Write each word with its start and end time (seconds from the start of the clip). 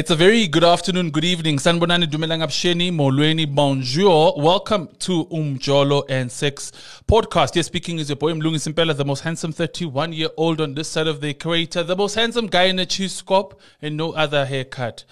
It's 0.00 0.10
a 0.10 0.16
very 0.16 0.48
good 0.48 0.64
afternoon, 0.64 1.10
good 1.10 1.26
evening. 1.26 1.58
Sanbonani 1.58 2.06
Dumelang 2.06 2.42
Absheni, 2.42 2.90
Molweni, 2.90 3.44
bonjour. 3.44 4.32
Welcome 4.34 4.88
to 5.00 5.26
Umjolo 5.26 6.06
and 6.08 6.32
Sex 6.32 6.72
podcast. 7.06 7.52
Here 7.52 7.62
speaking 7.62 7.98
is 7.98 8.08
your 8.08 8.16
boy 8.16 8.32
Mlungi 8.32 8.56
Simpela, 8.66 8.96
the 8.96 9.04
most 9.04 9.20
handsome 9.20 9.52
31 9.52 10.14
year 10.14 10.30
old 10.38 10.62
on 10.62 10.72
this 10.72 10.88
side 10.88 11.06
of 11.06 11.20
the 11.20 11.28
equator, 11.28 11.82
the 11.82 11.94
most 11.94 12.14
handsome 12.14 12.46
guy 12.46 12.62
in 12.62 12.78
a 12.78 12.86
cheese 12.86 13.12
scope 13.12 13.60
and 13.82 13.94
no 13.98 14.12
other 14.12 14.46
haircut. 14.46 15.04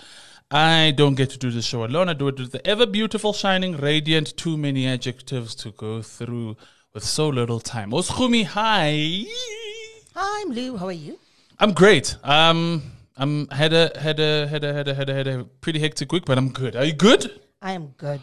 I 0.51 0.95
don't 0.97 1.17
get 1.17 1.29
to 1.31 1.39
do 1.39 1.51
the 1.51 1.61
show 1.61 1.85
alone. 1.85 2.09
I 2.09 2.15
do 2.15 2.29
it 2.29 2.41
with 2.41 2.53
the 2.53 2.67
ever 2.67 2.87
beautiful, 2.87 3.35
shining, 3.35 3.77
radiant, 3.77 4.39
too 4.39 4.57
many 4.57 4.87
adjectives 4.87 5.55
to 5.57 5.71
go 5.73 6.01
through 6.01 6.57
with 6.95 7.05
so 7.05 7.29
little 7.29 7.61
time. 7.61 7.91
Oskumi, 7.91 8.47
hi. 8.47 9.27
Hi, 10.15 10.45
I'm 10.47 10.49
Lou. 10.51 10.79
How 10.79 10.87
are 10.87 10.93
you? 10.93 11.19
I'm 11.59 11.75
great. 11.75 12.17
Um, 12.25 12.93
I'm 13.19 13.49
had 13.49 13.73
a 13.73 13.91
had 13.99 14.21
a 14.21 14.47
had 14.47 14.63
a 14.63 14.73
had 14.73 14.87
a 14.89 14.95
had 14.95 15.11
a 15.11 15.15
had 15.15 15.27
a 15.27 15.45
pretty 15.61 15.81
hectic 15.81 16.13
week, 16.13 16.25
but 16.25 16.39
I'm 16.39 16.51
good. 16.51 16.77
Are 16.77 16.85
you 16.85 16.93
good? 16.93 17.41
I 17.61 17.73
am 17.73 17.89
good. 17.97 18.21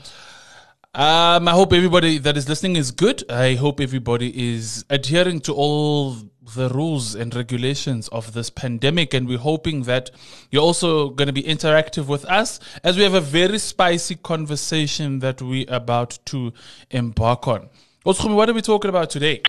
Um, 0.94 1.50
I 1.50 1.52
hope 1.52 1.74
everybody 1.74 2.18
that 2.20 2.38
is 2.38 2.48
listening 2.48 2.78
is 2.78 2.92
good. 2.92 3.30
I 3.30 3.56
hope 3.56 3.82
everybody 3.82 4.54
is 4.56 4.86
adhering 4.90 5.42
to 5.42 5.54
all 5.54 6.16
the 6.56 6.70
rules 6.70 7.16
and 7.16 7.36
regulations 7.36 8.08
of 8.08 8.32
this 8.32 8.50
pandemic, 8.50 9.14
and 9.14 9.28
we're 9.28 9.38
hoping 9.38 9.84
that 9.84 10.12
you're 10.52 10.62
also 10.62 11.10
going 11.10 11.28
to 11.28 11.34
be 11.34 11.44
interactive 11.44 12.08
with 12.08 12.24
us 12.26 12.62
as 12.82 12.96
we 12.96 13.04
have 13.04 13.16
a 13.16 13.20
very 13.20 13.60
spicy 13.60 14.16
conversation 14.16 15.20
that 15.20 15.42
we're 15.42 15.66
about 15.68 16.18
to 16.28 16.54
embark 16.92 17.46
on. 17.50 17.68
What 18.04 18.50
are 18.50 18.54
we 18.54 18.62
talking 18.62 18.88
about 18.88 19.10
today? 19.10 19.42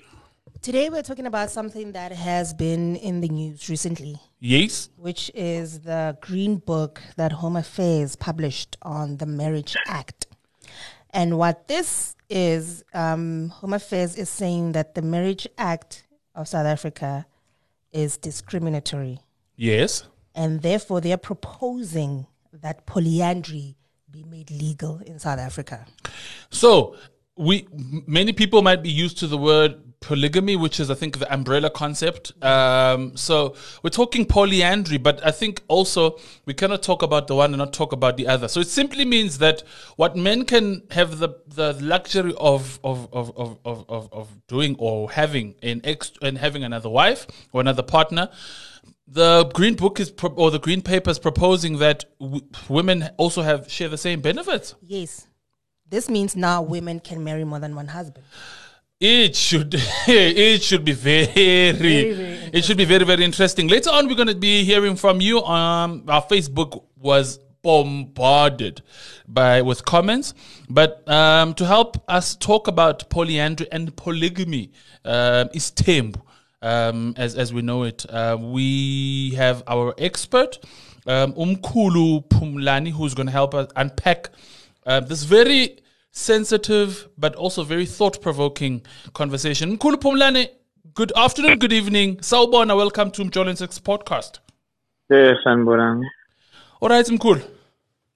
Today 0.62 0.88
we're 0.90 1.02
talking 1.02 1.26
about 1.26 1.50
something 1.50 1.92
that 1.92 2.12
has 2.12 2.52
been 2.52 2.96
in 2.96 3.20
the 3.20 3.28
news 3.28 3.68
recently, 3.68 4.20
Yes. 4.40 4.88
which 4.96 5.30
is 5.34 5.80
the 5.80 6.16
green 6.20 6.56
book 6.56 7.00
that 7.16 7.30
Home 7.32 7.56
Affairs 7.56 8.16
published 8.16 8.76
on 8.82 9.18
the 9.18 9.26
Marriage 9.26 9.76
Act. 9.86 10.26
And 11.10 11.38
what 11.38 11.68
this 11.68 12.16
is, 12.28 12.82
um, 12.94 13.50
Home 13.60 13.74
Affairs 13.74 14.16
is 14.16 14.28
saying 14.28 14.72
that 14.72 14.94
the 14.94 15.02
Marriage 15.02 15.46
Act 15.56 16.04
of 16.34 16.48
South 16.48 16.66
Africa 16.66 17.26
is 17.92 18.16
discriminatory. 18.16 19.20
Yes. 19.56 20.04
And 20.34 20.62
therefore, 20.62 21.00
they're 21.00 21.16
proposing 21.16 22.26
that 22.52 22.86
polyandry 22.86 23.76
be 24.10 24.24
made 24.24 24.50
legal 24.50 24.98
in 25.06 25.18
South 25.18 25.38
Africa. 25.38 25.86
So 26.50 26.96
we 27.36 27.66
many 28.06 28.32
people 28.32 28.62
might 28.62 28.82
be 28.82 28.90
used 28.90 29.18
to 29.18 29.26
the 29.26 29.38
word 29.38 29.82
polygamy, 30.00 30.56
which 30.56 30.78
is 30.78 30.90
I 30.90 30.94
think 30.94 31.18
the 31.18 31.32
umbrella 31.32 31.70
concept. 31.70 32.32
Um, 32.42 33.16
so 33.16 33.56
we're 33.82 33.90
talking 33.90 34.24
polyandry, 34.24 34.98
but 34.98 35.24
I 35.26 35.30
think 35.30 35.62
also 35.68 36.18
we 36.44 36.54
cannot 36.54 36.82
talk 36.82 37.02
about 37.02 37.26
the 37.26 37.34
one 37.34 37.52
and 37.52 37.58
not 37.58 37.72
talk 37.72 37.92
about 37.92 38.16
the 38.16 38.26
other. 38.26 38.48
So 38.48 38.60
it 38.60 38.68
simply 38.68 39.04
means 39.04 39.38
that 39.38 39.62
what 39.96 40.16
men 40.16 40.44
can 40.44 40.82
have 40.90 41.18
the 41.18 41.30
the 41.46 41.74
luxury 41.80 42.34
of 42.38 42.78
of 42.84 43.08
of 43.12 43.36
of 43.36 43.58
of, 43.64 44.12
of, 44.12 44.28
doing 44.48 44.76
or 44.78 45.10
having 45.10 45.56
an 45.62 45.80
ex 45.82 46.12
and 46.22 46.38
having 46.38 46.62
another 46.62 46.88
wife 46.88 47.26
or 47.52 47.60
another 47.60 47.82
partner. 47.82 48.30
The 49.08 49.44
green 49.54 49.74
book 49.74 50.00
is 50.00 50.10
pro- 50.10 50.30
or 50.30 50.50
the 50.50 50.58
green 50.58 50.82
paper 50.82 51.10
is 51.10 51.18
proposing 51.18 51.78
that 51.78 52.04
w- 52.20 52.44
women 52.68 53.08
also 53.16 53.42
have 53.42 53.70
share 53.70 53.88
the 53.88 53.98
same 53.98 54.20
benefits. 54.20 54.74
Yes. 54.82 55.26
This 55.88 56.08
means 56.10 56.34
now 56.34 56.62
women 56.62 56.98
can 56.98 57.22
marry 57.22 57.44
more 57.44 57.60
than 57.60 57.76
one 57.76 57.88
husband. 57.88 58.24
It 58.98 59.36
should 59.36 59.74
it 60.08 60.62
should 60.62 60.84
be 60.84 60.92
very, 60.92 61.72
very 61.72 62.10
it 62.52 62.64
should 62.64 62.76
be 62.76 62.84
very 62.84 63.04
very 63.04 63.24
interesting. 63.24 63.68
Later 63.68 63.90
on, 63.90 64.08
we're 64.08 64.16
going 64.16 64.28
to 64.28 64.34
be 64.34 64.64
hearing 64.64 64.96
from 64.96 65.20
you. 65.20 65.42
Um, 65.42 66.04
our 66.08 66.22
Facebook 66.22 66.82
was 66.96 67.38
bombarded 67.62 68.82
by 69.28 69.62
with 69.62 69.84
comments, 69.84 70.34
but 70.68 71.08
um, 71.08 71.54
to 71.54 71.66
help 71.66 72.02
us 72.08 72.34
talk 72.34 72.68
about 72.68 73.08
polyandry 73.10 73.68
and 73.70 73.94
polygamy 73.96 74.72
um, 75.04 75.50
is 75.52 75.70
Tembu, 75.70 76.20
um, 76.62 77.14
as 77.16 77.36
as 77.36 77.52
we 77.52 77.62
know 77.62 77.84
it. 77.84 78.04
Uh, 78.08 78.36
we 78.40 79.34
have 79.36 79.62
our 79.68 79.94
expert, 79.98 80.58
um, 81.06 81.32
Umkulu 81.34 82.26
Phumulani, 82.28 82.90
who's 82.90 83.14
going 83.14 83.26
to 83.26 83.32
help 83.32 83.54
us 83.54 83.68
unpack 83.76 84.30
uh, 84.86 85.00
this 85.00 85.24
very 85.24 85.78
sensitive 86.12 87.08
but 87.18 87.34
also 87.34 87.64
very 87.64 87.84
thought-provoking 87.84 88.82
conversation. 89.12 89.76
Mkhulu 89.76 89.96
Phumulani, 89.96 90.48
good 90.94 91.12
afternoon, 91.16 91.58
good 91.58 91.72
evening. 91.72 92.16
Sawubona, 92.18 92.76
welcome 92.76 93.10
to 93.10 93.22
and 93.22 93.58
Sex 93.58 93.78
podcast. 93.78 94.38
Yes, 95.10 95.36
sanibonani. 95.44 96.04
All 96.80 96.88
right, 96.88 97.06
Mkhulu. 97.06 97.42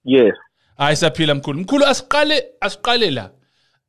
Yes. 0.03 0.33
Hayi 0.77 0.95
siyaphila 0.95 1.35
Mkhulu. 1.35 1.59
Mkhulu 1.59 1.85
asiqale 1.85 2.43
asiqale 2.61 3.11
la. 3.11 3.29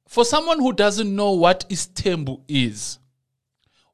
For 0.09 0.25
someone 0.25 0.59
who 0.59 0.73
doesn't 0.73 1.17
know 1.17 1.33
what 1.33 1.65
istembu 1.71 2.43
is, 2.49 2.99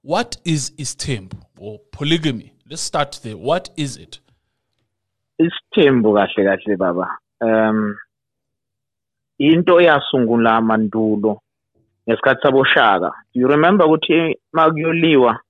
what 0.03 0.37
is 0.45 0.73
istembu 0.79 1.37
or 1.61 1.79
polygamy? 1.93 2.53
Let's 2.69 2.83
start 2.83 3.21
there. 3.23 3.37
What 3.37 3.71
is 3.77 3.97
it? 3.97 4.21
Isithembu 5.41 6.15
kahle 6.15 6.45
kahle 6.45 6.77
baba. 6.77 7.19
Um 7.41 7.97
into 9.39 9.81
eyasungula 9.81 10.57
amandulo 10.57 11.41
ngesikhathi 12.09 12.43
saboshaka. 12.43 13.13
You 13.35 13.49
remember 13.49 13.87
ukuthi 13.87 14.39
makuyoliwa 14.53 15.41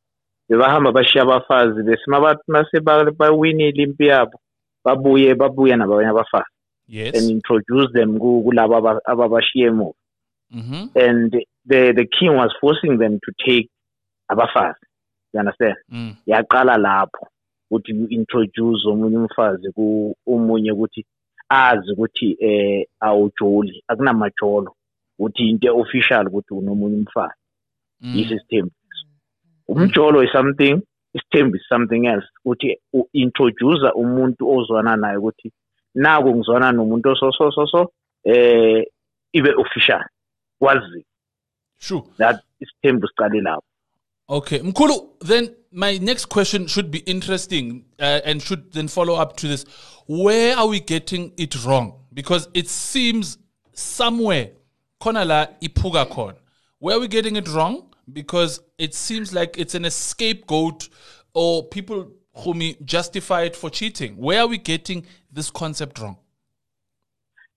bebahamba 0.49 0.93
bashiya 0.93 1.23
abafazi 1.23 1.83
besima 1.83 2.37
mase 2.47 2.81
bawinile 3.19 3.83
impi 3.83 4.07
yabo 4.07 4.41
babuye 4.85 5.35
babuye 5.35 5.77
nabanye 5.77 6.09
abafazi 6.09 6.51
Yes. 6.91 7.15
and 7.17 7.31
introduce 7.31 7.93
them 7.93 8.19
ku- 8.19 8.43
kulabo 8.43 8.77
aba- 8.77 9.01
ababashiye 9.05 9.67
emuva 9.67 9.93
mm-hmm. 10.51 10.89
and 10.97 11.33
the 11.67 11.93
the 11.93 12.07
king 12.19 12.31
was 12.35 12.51
forcing 12.61 12.97
them 12.99 13.19
to 13.21 13.33
take 13.45 13.69
abafazi 14.29 14.81
you 15.35 15.41
understand 15.41 15.77
mm. 15.89 16.15
yaqala 16.27 16.77
lapho 16.79 17.29
ukuthi 17.71 17.93
introduce 18.11 18.89
omunye 18.89 19.17
umfazi 19.17 19.69
omunye 20.27 20.73
ukuthi 20.73 21.05
azi 21.49 21.93
ukuthi 21.93 22.37
eh 22.41 22.87
awujoli 23.01 23.85
akunamajolo 23.89 24.75
ukuthi 25.19 25.51
into 25.51 25.79
official 25.79 26.27
ukuthi 26.27 26.55
unomunye 26.55 26.97
umfazi. 26.97 27.41
Mm. 28.01 28.15
yisi 28.17 28.35
isithembu. 28.35 28.73
Umjolo 29.69 30.23
is 30.23 30.33
something 30.33 30.83
isithembu 31.15 31.57
is 31.57 31.69
something 31.69 32.07
else 32.07 32.27
ukuthi 32.45 32.77
introduce 33.13 33.91
umuntu 33.95 34.49
ozwana 34.55 34.97
naye 34.97 35.17
ukuthi 35.17 35.53
naku 35.95 36.35
ngizwana 36.35 36.73
nomuntu 36.73 37.17
so 37.17 37.33
so 37.33 37.51
so 37.51 37.67
so 37.67 37.93
eh 38.25 38.85
ibe 39.33 39.51
official. 39.55 40.05
Kwazi 40.61 41.05
Sure. 41.81 42.03
that 42.19 42.43
isithembu 42.61 43.09
siqale 43.09 43.41
lapho. 43.41 43.68
Okay, 44.31 44.59
Mkhulu, 44.61 45.09
then 45.21 45.55
my 45.73 45.97
next 45.99 46.27
question 46.27 46.67
should 46.67 46.91
be 46.91 46.99
interesting 47.01 47.85
uh, 47.99 48.21
and 48.25 48.43
should 48.43 48.73
then 48.73 48.89
follow 48.89 49.15
up 49.15 49.37
to 49.39 49.49
this. 49.49 49.65
Where 50.07 50.57
are 50.57 50.67
we 50.67 50.81
getting 50.81 51.33
it 51.39 51.65
wrong? 51.65 51.95
Because 52.13 52.49
it 52.55 52.69
seems 52.69 53.39
somewhere, 53.73 54.51
Konala 55.01 55.55
Ipuga 55.63 56.09
Kon. 56.11 56.35
Where 56.79 56.97
are 56.97 57.01
we 57.01 57.09
getting 57.09 57.37
it 57.37 57.49
wrong? 57.49 57.95
Because 58.13 58.61
it 58.79 58.95
seems 58.95 59.33
like 59.35 59.57
it's 59.59 59.75
an 59.75 59.89
scapegoat 59.91 60.89
or 61.35 61.65
people 61.69 62.11
who 62.37 62.55
me 62.55 62.77
justify 62.85 63.43
it 63.43 63.57
for 63.57 63.71
cheating. 63.71 64.17
Where 64.17 64.41
are 64.43 64.47
we 64.47 64.59
getting 64.59 65.07
this 65.33 65.51
concept 65.51 65.99
wrong? 66.01 66.17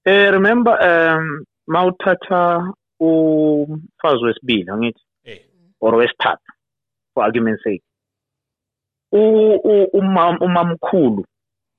Eh 0.06 0.30
remember 0.32 0.72
um 0.82 1.46
mawuthatha 1.68 2.74
umfazi 3.00 4.24
wesibili 4.26 4.70
angithi 4.72 5.00
Eh. 5.26 5.40
or 5.80 5.96
wesithathu 5.96 6.41
for 7.14 7.24
argument's 7.24 7.64
sake 7.64 7.84
umamkhulu 10.42 11.26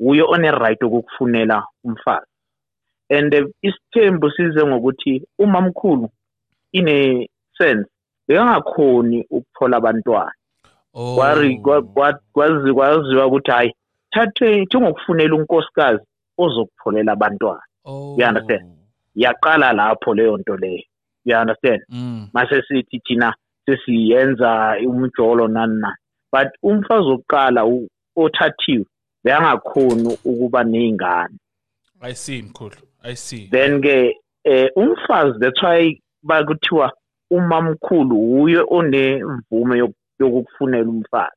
uye 0.00 0.22
one 0.22 0.50
right 0.50 0.82
ukukufunela 0.82 1.66
umfazi 1.84 2.26
and 3.10 3.34
eh, 3.34 3.46
isithembu 3.62 4.30
size 4.30 4.66
ngokuthi 4.66 5.22
umamkhulu 5.38 6.10
ine 6.72 7.28
sense 7.58 7.88
bekangakhoni 8.28 9.26
ukuthola 9.30 9.76
abantwana 9.76 10.32
Oh. 10.94 11.16
kwaziwa 12.32 13.26
ukuthi 13.26 13.50
hayi 13.50 13.74
thathe 14.10 14.64
njengokufunela 14.64 15.34
unkosikazi 15.34 16.04
ozokutholela 16.38 17.12
abantwana 17.12 17.62
oh. 17.84 18.16
you 18.18 18.26
understand? 18.26 18.72
yaqala 19.14 19.72
lapho 19.72 20.14
leyo 20.14 20.36
nto 20.36 20.56
leyo 20.56 20.82
you 21.24 21.36
understand 21.38 21.82
Mm. 21.88 22.28
mase 22.32 22.62
sithi 22.62 23.00
thina 23.00 23.34
sesiyenza 23.66 24.76
umjolo 24.88 25.48
nani 25.48 25.80
nani 25.80 25.96
but 26.32 26.48
umfazi 26.62 27.08
wokuqala 27.08 27.62
othathiwe 28.16 28.84
beyangakhoni 29.24 30.18
ukuba 30.24 30.64
ney'ngane 30.64 31.36
I 32.04 32.14
see, 32.14 32.42
Mkulu. 32.42 32.76
I 33.04 33.14
see. 33.14 33.46
then 33.50 33.80
ke 33.82 34.16
eh 34.44 34.68
umfazi 34.76 35.38
that's 35.38 35.62
why 35.62 36.00
bakuthiwa 36.22 36.92
umamkhulu 37.30 38.42
uye 38.42 38.64
onemvume 38.68 39.78
yoku- 39.78 39.94
yokukufunela 40.20 40.88
umfazi 40.88 41.36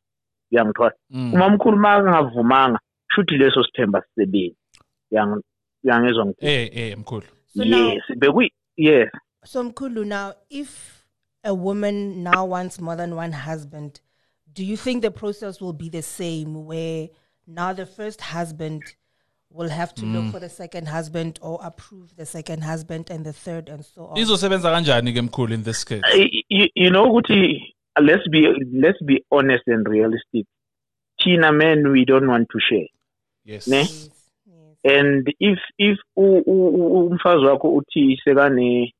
uyangithola 0.51 0.91
Mm. 1.09 1.33
umamkhulu 1.33 1.77
makangavumanga 1.77 2.79
shuthi 3.15 3.37
leso 3.37 3.63
sithemba 3.63 4.01
sisebenzi 4.01 4.55
yang 5.11 5.41
yangezwa 5.83 6.25
ngithi 6.25 6.45
Eh 6.47 6.69
eh 6.77 6.97
mkhulu. 6.97 7.25
So 7.47 7.63
now- 7.65 7.93
yes 7.93 8.03
bekuyi 8.17 8.51
yes 8.77 9.09
So 9.43 9.63
Mkulu, 9.63 10.05
now 10.05 10.33
if 10.49 10.94
a 11.45 11.53
woman 11.53 12.23
now 12.23 12.43
wants 12.45 12.81
more 12.81 12.95
than 12.95 13.15
one 13.15 13.31
husband, 13.31 14.01
do 14.53 14.65
you 14.65 14.75
think 14.77 15.01
the 15.01 15.11
process 15.11 15.61
will 15.61 15.73
be 15.73 15.89
the 15.89 16.01
same 16.01 16.65
where 16.65 17.07
now 17.47 17.71
the 17.73 17.85
first 17.85 18.19
husband 18.21 18.81
will 19.51 19.69
have 19.69 19.93
to 19.95 20.01
Mm. 20.05 20.13
look 20.13 20.31
for 20.33 20.39
the 20.39 20.49
second 20.49 20.87
husband 20.87 21.39
or 21.41 21.59
approve 21.63 22.15
the 22.17 22.25
second 22.25 22.63
husband 22.63 23.09
and 23.11 23.25
the 23.25 23.31
third 23.33 23.69
and 23.69 23.85
so 23.85 24.05
on? 24.07 24.17
Izosebenza 24.17 24.71
kanjani 24.71 25.13
ke 25.13 25.21
mkhulu 25.21 25.53
in 25.53 25.63
this 25.63 25.85
case? 25.85 26.01
you, 26.49 26.67
you 26.75 26.89
know 26.89 27.05
ukuthi 27.05 27.61
let's 28.01 28.27
be 28.29 28.41
let's 28.73 29.01
be 29.05 29.23
honest 29.31 29.67
and 29.67 29.87
realistic 29.87 30.45
thina 31.23 31.51
men 31.51 31.87
we 31.87 32.05
don't 32.05 32.27
want 32.27 32.49
to 32.49 32.59
share 32.59 32.87
Yes. 33.45 33.67
ne 33.67 33.77
Yes, 33.77 34.09
yes. 34.47 34.97
and 34.97 35.33
if 35.39 35.59
if 35.77 35.97
u- 36.17 36.43
u- 36.45 36.73
u- 36.77 37.07
umfazi 37.07 37.45
wakho 37.45 37.73
uthi 37.75 38.19
sekane 38.23 38.93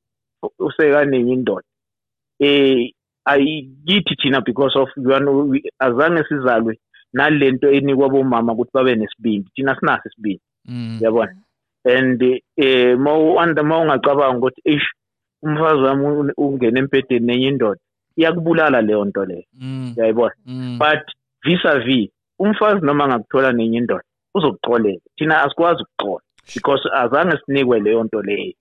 usekanenye 0.58 1.32
indoda 1.32 1.66
eh 2.40 2.90
ayikithi 3.24 4.16
thina 4.16 4.40
because 4.40 4.78
of 4.78 4.88
you 4.96 5.18
know, 5.18 5.48
we- 5.50 5.62
azange 5.78 6.24
sizalwe 6.28 6.78
nalento 7.12 7.70
enikwa 7.70 8.08
bomama 8.10 8.52
ukuthi 8.52 8.70
babe 8.74 8.94
nesibindi. 8.94 9.50
Thina 9.54 9.76
sinaso 9.80 10.08
isibindi. 10.08 10.40
Mm. 10.68 10.98
yabona? 11.00 11.34
And 11.84 12.22
eh 12.56 12.98
mawuanda 12.98 13.62
mawungacabanga 13.62 14.38
ukuthi 14.38 14.60
ish 14.64 14.86
umfazi 15.42 15.82
wami 15.82 16.06
un- 16.06 16.32
ungena 16.36 16.78
empedeni 16.80 17.26
nenye 17.26 17.48
indoda 17.48 17.80
iyakubulala 18.16 18.80
leyo 18.82 19.04
nto 19.04 19.24
leyo. 19.24 19.44
Mm. 19.60 19.94
uyayibona 19.96 20.34
Mm. 20.46 20.78
but 20.78 21.02
vis 21.44 21.64
a 21.64 21.78
vis 21.78 22.10
umfazi 22.38 22.86
noma 22.86 23.04
angakuthola 23.04 23.52
nenye 23.52 23.78
indoda 23.78 24.02
uzokuxolela 24.34 25.00
thina 25.16 25.42
asikwazi 25.42 25.82
ukuxola 25.82 26.20
because 26.54 26.88
azange 26.94 27.38
sinikwe 27.46 27.80
leyo 27.80 28.04
nto 28.04 28.22
leyo. 28.22 28.52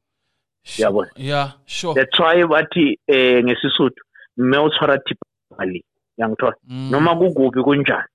Uyabona? 0.80 1.10
Yeah, 1.16 1.52
sure. 1.66 1.94
that's 1.96 2.20
why 2.20 2.44
bathi 2.48 3.00
eh 3.08 3.44
ngesisuthu 3.44 4.02
mme 4.38 4.58
o 4.58 4.70
tshwara 4.70 4.98
thipali 4.98 5.84
yangithola 6.18 6.56
Mm. 6.68 6.90
noma 6.92 7.16
kukuphi 7.16 7.62
kunjani 7.64 8.08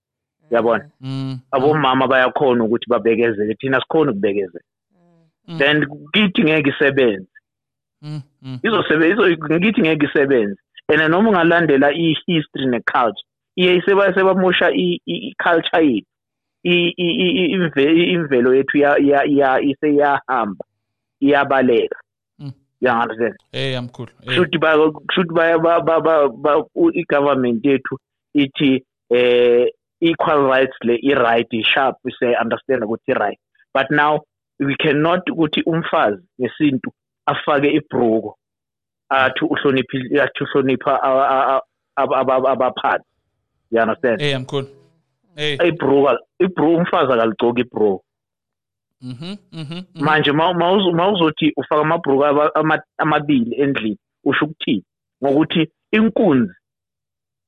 uyabona 0.51 0.91
Mm. 1.01 1.39
abomama 1.53 2.07
bayakhona 2.09 2.65
ukuthi 2.65 2.87
babekezele 2.91 3.55
thina 3.55 3.81
sikhona 3.81 4.11
ukubekezela 4.13 4.65
Mm. 5.49 5.59
then 5.59 5.87
kithi 6.13 6.43
ngeke 6.45 6.71
isebenze 6.71 7.27
Mm. 8.03 8.23
Mm. 8.43 8.59
izosebenza 8.63 9.23
ngithi 9.59 9.81
ngeke 9.81 10.07
isebenze 10.07 10.57
and 10.89 11.09
noma 11.11 11.31
ungalandela 11.31 11.93
i-history 11.93 12.67
ne-culture 12.67 13.23
iye 13.57 13.77
iseba 13.77 14.15
sebamosha 14.15 14.71
i- 14.71 15.01
i- 15.07 15.29
i-culture 15.31 15.85
yethu 15.87 16.07
I- 16.65 16.95
i- 16.97 17.17
i- 17.25 17.35
i- 17.41 17.57
imve- 17.57 18.11
imvelo 18.13 18.55
yethu 18.55 18.79
iseyahamba 19.63 20.65
iyabaleka 21.21 21.97
you 22.81 22.91
understand. 22.91 23.35
Hey 23.53 23.75
i'm 23.75 23.89
cool. 23.89 24.09
Kushuthi 24.25 24.59
kushuthi 24.59 25.33
i-government 26.95 27.65
yethu 27.65 27.99
ithi 28.35 28.85
eh 29.11 29.67
equal 30.01 30.43
rights 30.49 30.77
le 30.83 30.95
i-right 31.03 31.53
i-sharp 31.53 31.97
siyayi-understand 32.19 32.85
ukuthi 32.85 33.13
i-right. 33.13 33.39
But 33.75 33.91
now 33.91 34.21
we 34.59 34.75
cannot 34.77 35.31
ukuthi 35.31 35.63
umfazi 35.63 36.23
ngesintu 36.41 36.93
afake 37.27 37.71
ibruko 37.73 38.37
athi 39.09 39.45
uhlonipha 39.45 40.23
athi 40.23 40.45
uhlonipha 40.45 41.63
abaphathi. 41.97 43.05
You 43.71 43.81
understand? 43.81 44.21
Hey 44.21 44.35
i'm 44.35 44.47
cool. 44.47 44.67
Hey. 45.37 45.57
Ibruko 45.57 46.19
ibruko 46.39 46.77
umfazi 46.77 47.13
akaligcoki 47.13 47.61
ibruko 47.61 48.05
Mhm. 49.03 49.37
Manje 49.95 50.33
ma- 50.33 50.53
mawuzo- 50.55 50.93
mawuzothi 50.93 51.53
ufaka 51.57 51.81
amabhuruku 51.83 52.25
aba- 52.25 52.55
ama- 52.55 52.83
amabili 52.99 53.55
endlini 53.63 53.99
usho 54.25 54.45
ukuthini 54.45 54.85
ngokuthi 55.25 55.69
inkunzi 55.93 56.55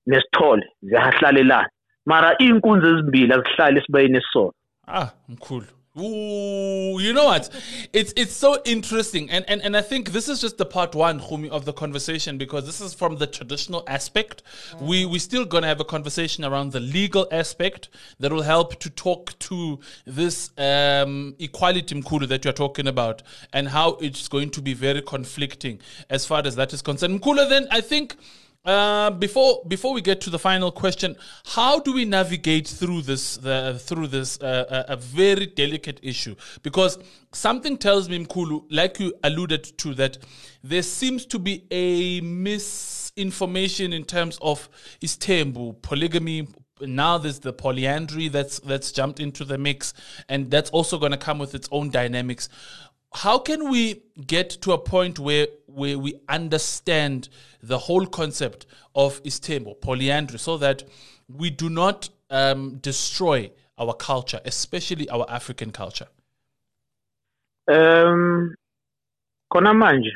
nesithole 0.06 0.66
ziyahlalelana 0.82 1.68
mara 2.06 2.36
iy'nkunzi 2.42 2.86
ezimbili 2.86 3.32
azihlali 3.32 3.78
esibayeni 3.78 4.18
esisodwa 4.18 4.54
Ah, 4.86 5.08
mkhulu. 5.28 5.66
Ooh, 5.98 6.98
you 7.00 7.12
know 7.12 7.26
what? 7.26 7.50
It's 7.92 8.14
it's 8.16 8.32
so 8.32 8.62
interesting, 8.64 9.28
and, 9.28 9.44
and 9.46 9.60
and 9.60 9.76
I 9.76 9.82
think 9.82 10.12
this 10.12 10.26
is 10.26 10.40
just 10.40 10.56
the 10.56 10.64
part 10.64 10.94
one, 10.94 11.20
Khumi, 11.20 11.50
of 11.50 11.66
the 11.66 11.74
conversation 11.74 12.38
because 12.38 12.64
this 12.64 12.80
is 12.80 12.94
from 12.94 13.18
the 13.18 13.26
traditional 13.26 13.84
aspect. 13.86 14.42
We 14.80 15.04
we 15.04 15.18
still 15.18 15.44
gonna 15.44 15.66
have 15.66 15.80
a 15.80 15.84
conversation 15.84 16.46
around 16.46 16.72
the 16.72 16.80
legal 16.80 17.28
aspect 17.30 17.90
that 18.20 18.32
will 18.32 18.40
help 18.40 18.80
to 18.80 18.88
talk 18.88 19.38
to 19.40 19.80
this 20.06 20.50
um, 20.56 21.34
equality 21.38 21.94
Mkhulu 22.00 22.26
that 22.28 22.42
you're 22.46 22.54
talking 22.54 22.86
about 22.86 23.22
and 23.52 23.68
how 23.68 23.96
it's 24.00 24.28
going 24.28 24.48
to 24.52 24.62
be 24.62 24.72
very 24.72 25.02
conflicting 25.02 25.78
as 26.08 26.24
far 26.24 26.40
as 26.46 26.56
that 26.56 26.72
is 26.72 26.80
concerned. 26.80 27.20
Mkhulu, 27.20 27.50
then 27.50 27.68
I 27.70 27.82
think 27.82 28.16
uh, 28.64 29.10
before 29.10 29.62
before 29.66 29.92
we 29.92 30.00
get 30.00 30.20
to 30.20 30.30
the 30.30 30.38
final 30.38 30.70
question, 30.70 31.16
how 31.44 31.80
do 31.80 31.92
we 31.92 32.04
navigate 32.04 32.68
through 32.68 33.02
this 33.02 33.36
the, 33.38 33.80
through 33.82 34.06
this 34.06 34.40
uh, 34.40 34.84
a, 34.88 34.92
a 34.92 34.96
very 34.96 35.46
delicate 35.46 35.98
issue? 36.02 36.36
Because 36.62 36.98
something 37.32 37.76
tells 37.76 38.08
me, 38.08 38.24
Mkhulu, 38.24 38.64
like 38.70 39.00
you 39.00 39.14
alluded 39.24 39.64
to, 39.78 39.94
that 39.94 40.18
there 40.62 40.82
seems 40.82 41.26
to 41.26 41.40
be 41.40 41.64
a 41.72 42.20
misinformation 42.20 43.92
in 43.92 44.04
terms 44.04 44.38
of 44.40 44.68
istembu 45.00 45.82
polygamy. 45.82 46.46
Now 46.80 47.18
there's 47.18 47.40
the 47.40 47.52
polyandry 47.52 48.28
that's 48.28 48.60
that's 48.60 48.92
jumped 48.92 49.18
into 49.18 49.44
the 49.44 49.58
mix, 49.58 49.92
and 50.28 50.50
that's 50.52 50.70
also 50.70 50.98
going 50.98 51.12
to 51.12 51.18
come 51.18 51.40
with 51.40 51.54
its 51.56 51.68
own 51.72 51.90
dynamics 51.90 52.48
how 53.14 53.38
can 53.38 53.70
we 53.70 54.02
get 54.26 54.50
to 54.50 54.72
a 54.72 54.78
point 54.78 55.18
where 55.18 55.46
where 55.74 55.98
we 55.98 56.14
understand 56.28 57.28
the 57.62 57.78
whole 57.78 58.06
concept 58.06 58.66
of 58.94 59.22
istembo 59.22 59.74
polyandry 59.80 60.38
so 60.38 60.56
that 60.58 60.84
we 61.28 61.50
do 61.50 61.68
not 61.68 62.08
um, 62.30 62.78
destroy 62.82 63.50
our 63.78 63.94
culture 63.94 64.40
especially 64.44 65.08
our 65.10 65.26
african 65.28 65.70
culture. 65.70 66.08
Um 67.68 68.54
khona 69.52 69.72
manje 69.74 70.12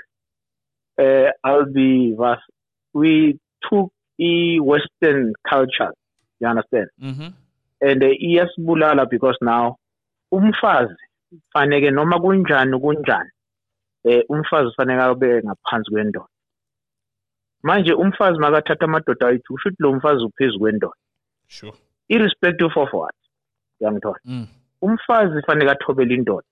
eh 0.99 1.31
I'll 1.45 1.67
be 1.67 2.15
vast 2.19 2.43
we 2.93 3.39
took 3.69 3.93
i 4.21 4.59
western 4.61 5.33
culture 5.49 5.93
you 6.41 6.49
understand? 6.49 6.89
Mm-hmm. 7.03 7.29
and 7.81 8.03
uh, 8.03 8.07
iyasibulala 8.07 9.09
because 9.11 9.37
now 9.41 9.77
umfazi 10.33 10.97
faneke 11.55 11.91
noma 11.91 12.19
kunjani 12.21 12.79
kunjani 12.81 13.31
eh 14.07 14.25
umfazi 14.29 14.71
faneke 14.77 15.03
abe 15.03 15.43
ngaphansi 15.45 15.91
kwendoda. 15.91 16.29
Manje 17.63 17.93
umfazi 17.93 18.39
makathatha 18.39 18.85
amadoda 18.85 19.27
ayithi 19.29 19.49
kusho 19.49 19.69
ukuthi 19.69 19.83
lo 19.83 19.93
mfazi 19.93 20.25
uphezulu 20.25 20.61
kwendoda. 20.61 20.99
Sure. 21.49 21.73
Irrespective 22.09 22.73
of 22.77 22.93
what 22.93 23.15
yangithola 23.81 24.21
mm. 24.25 24.47
umfazi 24.83 25.43
faneke 25.47 25.71
athobele 25.71 26.15
indoda. 26.15 26.47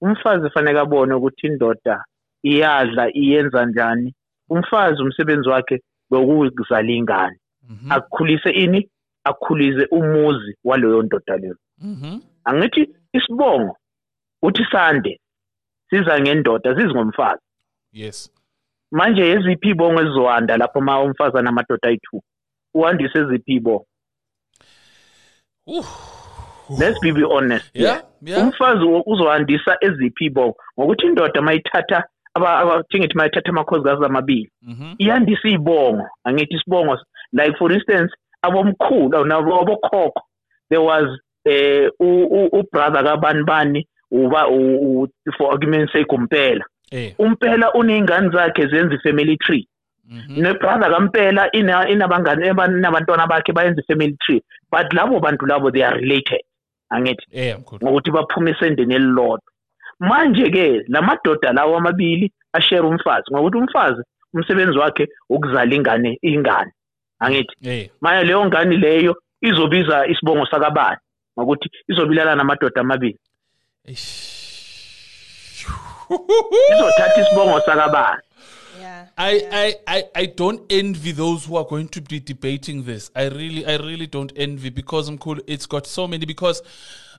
Umfazi 0.00 0.50
faneke 0.50 0.78
abone 0.78 1.14
ukuthi 1.14 1.46
indoda 1.46 2.04
iyadla 2.42 3.16
iyenza 3.16 3.66
njani. 3.66 4.14
Umfazi 4.50 5.02
umsebenzi 5.02 5.48
wakhe 5.48 5.82
bekuzala 6.10 6.92
ingane. 6.92 7.38
Mm-hmm. 7.68 7.92
akukhulise 7.92 8.50
ini? 8.50 8.88
Akukhulise 9.24 9.86
umuzi 9.90 10.56
waleyo 10.64 11.02
ndoda 11.02 11.36
leyo. 11.36 11.56
Mm-hmm. 11.78 12.22
angithi 12.44 12.94
isibongo 13.12 13.76
uthi 14.42 14.66
sande. 14.72 15.20
Siza 15.90 16.20
ngendoda 16.20 16.74
sizingomfazi 16.76 17.40
yes. 17.92 18.32
Manje 18.90 19.30
eziphi 19.30 19.68
ibongo 19.68 20.00
ezizohanda 20.02 20.56
lapho 20.56 20.80
ma 20.80 21.00
umfazana 21.00 21.48
amadoda 21.50 21.88
ayi-two? 21.88 22.20
Uhandise 22.74 23.18
eziphi 23.18 23.52
ibongo 23.54 23.86
Ooh. 25.68 25.84
let's 26.78 26.98
be, 27.00 27.12
be 27.12 27.22
honest. 27.24 27.70
Yeah 27.74 28.02
yeah. 28.22 28.42
Umfazi 28.42 28.84
wo- 28.84 29.02
uzohandisa 29.06 29.76
eziphi 29.80 30.24
ibongo 30.24 30.56
ngokuthi 30.80 31.06
indoda 31.06 31.42
mayithatha 31.42 32.04
thingithi 32.90 33.14
mayithatha 33.16 33.48
amakhosikazi 33.50 34.04
amabili. 34.04 34.50
Mm-hmm. 34.62 34.94
iyandisa 34.98 35.48
iy'bongo. 35.48 36.06
Angithi 36.24 36.54
isibongo 36.54 36.98
like 37.32 37.58
for 37.58 37.72
instance 37.72 38.12
abomkhulu 38.42 39.24
nabo 39.24 39.60
abokhokho. 39.60 40.22
There 40.70 40.82
was 40.82 41.18
eh 41.44 41.90
u- 42.00 42.26
u- 42.26 42.50
ubrother 42.58 43.04
kabani 43.04 43.44
bani 43.44 43.88
uba 44.10 44.46
for 45.36 45.52
argument's 45.52 45.92
sake 45.92 46.12
umpela. 46.12 46.64
Eh. 46.90 47.14
umpela 47.18 47.72
uney'ngane 47.74 48.30
zakhe 48.30 48.66
zenza 48.68 48.94
i-family 48.94 49.36
tree. 49.36 49.68
Mm-hmm. 50.10 50.42
nebrother 50.42 50.90
kampela 50.90 51.50
ina- 51.52 51.88
inabangane 51.88 52.46
inabantwana 52.46 53.26
bakhe 53.26 53.52
bayenza 53.52 53.82
i-family 53.82 54.16
tree 54.26 54.42
but 54.72 54.92
labo 54.92 55.20
bantu 55.20 55.46
labo 55.46 55.70
they 55.70 55.82
are 55.84 56.00
related. 56.00 56.40
Angithi? 56.90 57.26
Eh, 57.32 57.56
ngokuthi 57.84 58.10
baphume 58.10 58.50
esendeni 58.50 58.94
elilodwa. 58.94 59.40
Manje-ke 60.00 60.84
la 60.88 61.02
madoda 61.02 61.52
lawo 61.52 61.76
amabili 61.76 62.32
ashere 62.52 62.80
umfazi 62.80 63.26
ngokuthi 63.32 63.56
umfazi 63.58 64.02
umsebenzi 64.34 64.78
wakhe 64.78 65.08
ukuzala 65.30 65.74
ingane 65.74 66.18
ingane. 66.22 66.72
Angithi? 67.20 67.54
Eh. 67.70 67.90
manje 68.00 68.24
leyo 68.24 68.46
ngane 68.46 68.76
leyo 68.76 69.16
izobiza 69.42 70.06
isibongo 70.06 70.46
sakabani? 70.46 70.96
Ngokuthi 71.38 71.70
izobilala 71.88 72.34
namadoda 72.34 72.80
amabili. 72.80 73.18
Eish. 73.88 75.66
izothatha 76.72 77.20
isibongo 77.22 77.60
sakabani 77.60 78.22
Yeah. 78.80 79.06
I, 79.16 79.48
I, 79.50 79.74
I, 79.96 80.04
I 80.14 80.26
don't 80.26 80.62
envy 80.70 81.10
those 81.10 81.44
who 81.46 81.56
are 81.56 81.64
going 81.64 81.88
to 81.88 82.00
be 82.00 82.20
debating 82.20 82.84
this. 82.84 83.10
I 83.16 83.24
really, 83.24 83.66
I 83.66 83.76
really 83.76 84.06
don't 84.06 84.32
envy 84.36 84.70
because 84.70 85.08
I'm 85.08 85.18
cool. 85.18 85.38
It's 85.48 85.66
got 85.66 85.84
so 85.84 86.06
many 86.06 86.26
because 86.26 86.62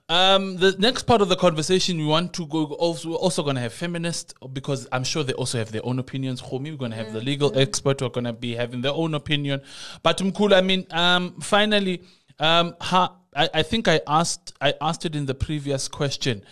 um, 0.08 0.56
the 0.56 0.74
next 0.78 1.02
part 1.02 1.20
of 1.20 1.28
the 1.28 1.36
conversation 1.36 1.98
we 1.98 2.06
want 2.06 2.32
to 2.32 2.46
go 2.46 2.64
also 2.64 3.10
we're 3.10 3.16
also 3.16 3.42
gonna 3.42 3.60
have 3.60 3.72
feminists 3.72 4.34
because 4.52 4.88
I'm 4.90 5.04
sure 5.04 5.22
they 5.22 5.34
also 5.34 5.58
have 5.58 5.70
their 5.70 5.84
own 5.84 5.98
opinions. 5.98 6.40
Homi, 6.40 6.70
we're 6.70 6.76
gonna 6.78 6.96
have 6.96 7.12
the 7.12 7.20
legal 7.20 7.56
expert 7.56 8.00
who 8.00 8.06
are 8.06 8.10
gonna 8.10 8.32
be 8.32 8.54
having 8.54 8.80
their 8.80 8.92
own 8.92 9.14
opinion. 9.14 9.60
But 10.02 10.16
Mkhulu, 10.18 10.54
I 10.54 10.62
mean, 10.62 10.86
um, 10.90 11.40
finally, 11.40 12.02
um, 12.40 12.74
ha, 12.80 13.19
I, 13.34 13.48
I 13.54 13.62
think 13.62 13.88
I 13.88 14.00
asked 14.06 14.52
I 14.60 14.74
asked 14.80 15.04
it 15.04 15.14
in 15.14 15.26
the 15.26 15.34
previous 15.34 15.88
question. 15.88 16.44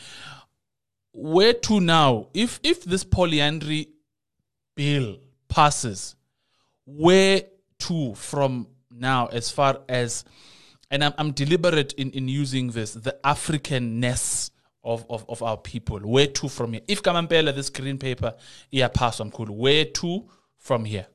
Where 1.13 1.53
to 1.53 1.81
now? 1.81 2.29
If 2.35 2.61
if 2.63 2.85
this 2.85 3.05
polyandry 3.05 3.89
bill 4.77 5.19
passes, 5.49 6.15
where 6.87 7.43
to 7.81 8.15
from 8.15 8.69
now 8.91 9.27
as 9.27 9.51
far 9.51 9.81
as 9.89 10.25
and 10.91 11.05
I'm, 11.05 11.13
I'm 11.19 11.33
deliberate 11.33 11.93
in, 11.95 12.11
in 12.13 12.29
using 12.29 12.71
this, 12.71 12.95
the 12.95 13.17
Africanness 13.23 14.51
of, 14.83 15.05
of, 15.11 15.27
of 15.29 15.43
our 15.43 15.59
people. 15.59 15.99
Where 15.99 16.27
to 16.27 16.49
from 16.49 16.73
here? 16.73 16.83
If 16.89 17.03
Kamampela, 17.03 17.55
this 17.55 17.69
green 17.69 17.99
paper, 17.99 18.35
yeah, 18.71 18.89
pass 18.89 19.21
on 19.21 19.31
cool. 19.31 19.47
Where 19.47 19.85
to 19.85 20.25
from 20.57 20.85
here? 20.85 21.07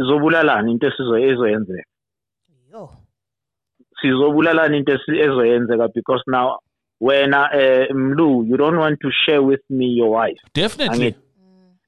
sizobulalana 0.00 0.70
into 0.70 0.86
esizo 0.86 1.18
ezoyenzeka 1.18 1.84
Yo. 2.72 2.90
Sizobulalana 4.00 4.76
into 4.76 4.92
ezoyenzeka 4.92 5.88
because 5.94 6.22
now 6.26 6.58
wena 7.00 7.48
eh 7.54 7.94
mlu 7.94 8.44
you 8.48 8.56
don't 8.56 8.78
want 8.78 9.00
to 9.00 9.10
share 9.10 9.42
with 9.42 9.60
me 9.70 9.86
your 9.86 10.10
wife. 10.10 10.40
Definitely. 10.54 11.14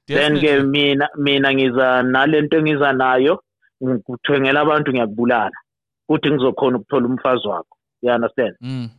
then 0.07 0.39
ke 0.39 0.63
mina 0.63 1.09
mina 1.17 1.53
ngiza 1.53 2.03
nalento 2.03 2.57
engiza 2.57 2.93
nayo 2.93 3.43
ngikuthengela 3.83 4.61
abantu 4.61 4.91
ngiyakubulala 4.91 5.57
ukuthi 6.09 6.31
ngizokhona 6.31 6.77
ukuthola 6.77 7.07
umfazi 7.07 7.47
wakho. 7.47 7.77
You 8.01 8.11
understand? 8.11 8.55
Mm. 8.61 8.89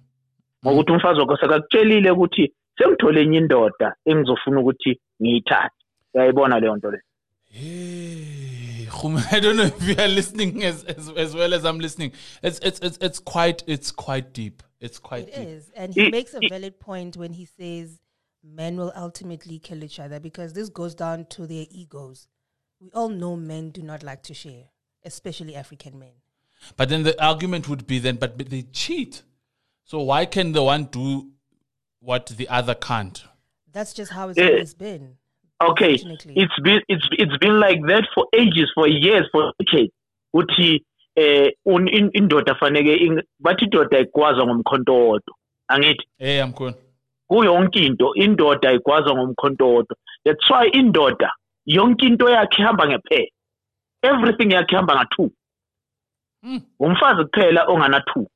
ngokuthi 0.66 0.92
umfazi 0.92 1.20
wakho 1.20 1.36
sekakutshelile 1.36 2.10
ukuthi 2.10 2.52
sengithole 2.78 3.22
enye 3.22 3.38
indoda 3.38 3.94
engizofuna 4.06 4.60
ukuthi 4.60 5.00
ngiyithathe. 5.22 5.74
Uyayibona 6.14 6.60
leyo 6.60 6.76
nto 6.76 6.90
leyo 6.90 7.02
I 9.30 9.40
don't 9.40 9.56
know 9.56 9.64
if 9.64 9.82
you 9.82 9.96
are 9.98 10.08
listening 10.08 10.62
as, 10.64 10.84
as, 10.84 11.10
as 11.10 11.34
well 11.34 11.52
as 11.54 11.64
I'm 11.64 11.78
listening. 11.78 12.12
It's, 12.42 12.58
it's, 12.60 12.78
it's, 12.80 12.98
it's 13.00 13.18
quite, 13.18 13.62
it's 13.66 13.90
quite 13.90 14.32
deep. 14.32 14.62
It's 14.80 14.98
quite 14.98 15.28
It 15.28 15.34
deep. 15.34 15.48
is. 15.48 15.70
And 15.74 15.94
he 15.94 16.10
makes 16.10 16.34
a 16.34 16.40
valid 16.48 16.78
point 16.78 17.16
when 17.16 17.32
he 17.32 17.44
says 17.46 18.00
men 18.42 18.76
will 18.76 18.92
ultimately 18.94 19.58
kill 19.58 19.82
each 19.82 19.98
other 19.98 20.20
because 20.20 20.52
this 20.52 20.68
goes 20.68 20.94
down 20.94 21.26
to 21.30 21.46
their 21.46 21.66
egos. 21.70 22.28
We 22.80 22.90
all 22.92 23.08
know 23.08 23.36
men 23.36 23.70
do 23.70 23.82
not 23.82 24.02
like 24.02 24.22
to 24.24 24.34
share, 24.34 24.64
especially 25.04 25.54
African 25.56 25.98
men. 25.98 26.12
But 26.76 26.88
then 26.88 27.02
the 27.02 27.22
argument 27.24 27.68
would 27.68 27.86
be 27.86 27.98
then, 27.98 28.16
but, 28.16 28.36
but 28.38 28.50
they 28.50 28.62
cheat. 28.62 29.22
So 29.84 30.00
why 30.00 30.26
can 30.26 30.52
the 30.52 30.62
one 30.62 30.84
do 30.84 31.30
what 32.00 32.26
the 32.26 32.48
other 32.48 32.74
can't? 32.74 33.24
That's 33.72 33.92
just 33.92 34.12
how 34.12 34.28
it's 34.28 34.38
always 34.38 34.74
been. 34.74 35.16
Okay 35.60 35.94
it's 35.94 36.60
been 36.62 36.82
it's 36.88 37.06
it's 37.12 37.38
been 37.38 37.58
like 37.60 37.80
that 37.86 38.04
for 38.14 38.26
ages 38.32 38.70
for 38.74 38.88
years 38.88 39.26
for 39.32 39.52
decades. 39.58 39.92
Uthi 40.34 40.84
eh 41.16 41.50
indoda 42.12 42.54
faneke 42.54 43.22
bathi 43.40 43.64
indoda 43.64 43.98
igwaza 43.98 44.44
ngomkhonto 44.46 44.94
wodwa 44.94 45.34
angithi 45.68 46.06
Hey, 46.18 46.40
I'm 46.42 46.52
cool. 46.52 46.74
kuyonke 47.28 47.86
into 47.86 48.14
indoda 48.14 48.72
igwaza 48.72 49.14
ngomkhonto 49.14 49.66
wodwa 49.74 49.96
that's 50.24 50.50
why 50.50 50.68
indoda 50.72 51.32
yonke 51.66 52.06
into 52.06 52.28
yakhe 52.28 52.62
ihamba 52.62 52.86
ngephela. 52.88 53.28
Everything 54.02 54.52
yakhe 54.52 54.74
ihamba 54.74 54.94
nga-two 54.94 55.30
Mm. 56.42 56.60
umfazi 56.80 57.24
kuphela 57.24 57.64
ongana 57.68 58.00
two 58.00 58.26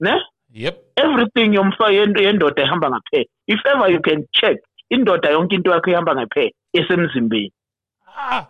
ne? 0.00 0.20
Yep. 0.52 0.82
everything 0.96 1.54
yomfa 1.54 1.90
yendoda 1.92 2.62
ihamba 2.62 2.90
ngaphela 2.90 3.24
if 3.46 3.60
ever 3.66 3.92
you 3.92 4.00
can 4.00 4.26
check 4.32 4.56
indoda 4.90 5.30
yonke 5.30 5.54
into 5.54 5.70
yakhe 5.70 5.90
ihamba 5.90 6.14
ngephela 6.14 6.50
esemzimbeni 6.72 7.52
Ah. 8.18 8.46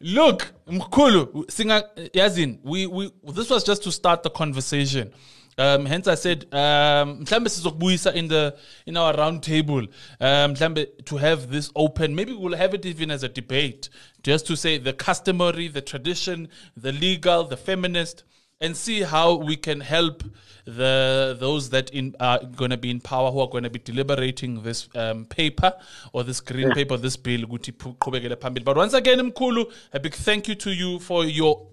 Look, 0.00 0.52
Mkhulu, 0.66 1.44
singa 1.50 1.82
yazin, 2.12 2.58
we 2.62 2.86
we 2.86 3.10
this 3.32 3.50
was 3.50 3.64
just 3.64 3.82
to 3.84 3.92
start 3.92 4.22
the 4.22 4.30
conversation. 4.30 5.12
Um, 5.56 5.86
hence 5.86 6.08
I 6.08 6.14
said 6.16 6.46
um 6.52 7.24
mhlambe 7.24 7.48
sizokubuyisa 7.48 8.14
in 8.14 8.28
the 8.28 8.56
in 8.86 8.96
our 8.96 9.14
round 9.14 9.42
table 9.42 9.86
um 10.20 10.54
to 10.54 11.16
have 11.16 11.48
this 11.50 11.70
open 11.76 12.14
maybe 12.16 12.32
we'll 12.32 12.56
have 12.56 12.74
it 12.74 12.84
even 12.84 13.10
as 13.12 13.22
a 13.22 13.28
debate 13.28 13.88
just 14.24 14.48
to 14.48 14.56
say 14.56 14.78
the 14.78 14.92
customary 14.92 15.68
the 15.68 15.80
tradition 15.80 16.48
the 16.76 16.90
legal 16.90 17.44
the 17.44 17.56
feminist 17.56 18.24
and 18.64 18.76
see 18.76 19.02
how 19.02 19.34
we 19.34 19.56
can 19.56 19.80
help 19.80 20.22
the 20.64 21.36
those 21.38 21.68
that 21.70 21.90
in 21.90 22.14
are 22.20 22.40
going 22.56 22.70
to 22.70 22.76
be 22.76 22.90
in 22.90 23.00
power 23.00 23.30
who 23.30 23.40
are 23.40 23.48
going 23.48 23.64
to 23.64 23.70
be 23.70 23.78
deliberating 23.78 24.62
this 24.62 24.88
um, 24.94 25.26
paper 25.26 25.72
or 26.12 26.24
this 26.24 26.40
green 26.40 26.70
paper 26.72 26.96
this 26.96 27.16
bill 27.16 27.44
ukuthi 27.46 27.72
phu- 27.72 27.96
qhubekele 27.98 28.36
phambili. 28.36 28.64
But 28.64 28.76
once 28.76 28.94
again 28.94 29.20
mkhulu 29.22 29.72
a 29.92 29.98
big 30.00 30.12
thank 30.14 30.48
you 30.48 30.54
to 30.54 30.70
you 30.70 30.98
for 30.98 31.24
your 31.24 31.66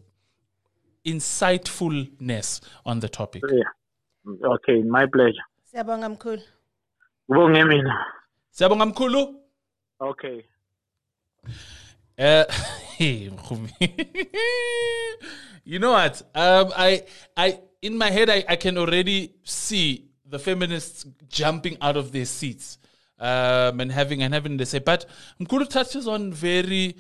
insightfulness 1.05 2.61
on 2.85 2.99
the 2.99 3.09
topic. 3.09 3.43
Yeah. 3.51 4.51
Okay 4.55 4.83
my 4.83 5.05
pleasure. 5.07 5.43
Siyabonga 5.63 6.09
mkhulu. 6.09 6.41
kubonge 7.27 7.63
mina. 7.63 8.05
Siyabonga 8.49 8.85
mkhulu. 8.85 9.35
Okay. 9.99 10.43
Uh, 12.17 12.43
hey, 12.97 13.29
Mkhumi. 13.29 13.71
you 15.63 15.79
know 15.79 15.91
what? 15.91 16.21
Um, 16.35 16.71
I, 16.75 17.03
I, 17.37 17.59
in 17.81 17.97
my 17.97 18.09
head, 18.11 18.29
I, 18.29 18.43
I 18.47 18.55
can 18.55 18.77
already 18.77 19.33
see 19.43 20.09
the 20.25 20.39
feminists 20.39 21.05
jumping 21.27 21.77
out 21.81 21.97
of 21.97 22.11
their 22.11 22.25
seats 22.25 22.77
um, 23.19 23.79
and 23.79 23.91
having 23.91 24.23
and 24.23 24.33
having 24.33 24.57
to 24.57 24.65
say. 24.65 24.79
But 24.79 25.05
Mkhulu 25.39 25.69
touches 25.69 26.07
on 26.07 26.33
very 26.33 26.95